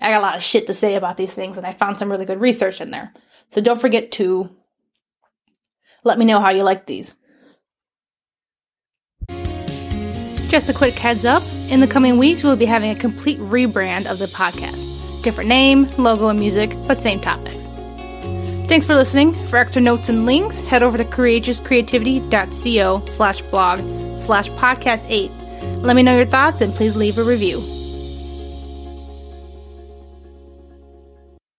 I 0.00 0.10
got 0.10 0.18
a 0.18 0.22
lot 0.22 0.36
of 0.36 0.42
shit 0.42 0.66
to 0.66 0.74
say 0.74 0.94
about 0.94 1.16
these 1.16 1.32
things 1.32 1.58
and 1.58 1.66
I 1.66 1.72
found 1.72 1.98
some 1.98 2.10
really 2.10 2.24
good 2.24 2.40
research 2.40 2.80
in 2.80 2.90
there. 2.90 3.12
So 3.50 3.60
don't 3.60 3.80
forget 3.80 4.12
to 4.12 4.50
let 6.04 6.18
me 6.18 6.24
know 6.24 6.40
how 6.40 6.50
you 6.50 6.62
like 6.62 6.86
these. 6.86 7.14
Just 10.48 10.68
a 10.68 10.74
quick 10.74 10.94
heads 10.94 11.24
up 11.24 11.42
in 11.68 11.80
the 11.80 11.86
coming 11.86 12.16
weeks, 12.16 12.42
we'll 12.42 12.56
be 12.56 12.64
having 12.64 12.90
a 12.90 12.94
complete 12.94 13.38
rebrand 13.38 14.06
of 14.06 14.18
the 14.18 14.26
podcast. 14.26 15.22
Different 15.22 15.48
name, 15.48 15.86
logo, 15.98 16.28
and 16.28 16.40
music, 16.40 16.74
but 16.86 16.96
same 16.96 17.20
topics. 17.20 17.66
Thanks 18.68 18.86
for 18.86 18.94
listening. 18.94 19.34
For 19.48 19.58
extra 19.58 19.82
notes 19.82 20.08
and 20.08 20.24
links, 20.24 20.60
head 20.60 20.82
over 20.82 20.96
to 20.96 21.04
courageouscreativity.co 21.04 23.04
slash 23.10 23.42
blog 23.42 23.80
slash 24.16 24.48
podcast 24.50 25.04
8. 25.08 25.30
Let 25.82 25.96
me 25.96 26.02
know 26.02 26.16
your 26.16 26.26
thoughts 26.26 26.62
and 26.62 26.74
please 26.74 26.96
leave 26.96 27.18
a 27.18 27.24
review. 27.24 27.60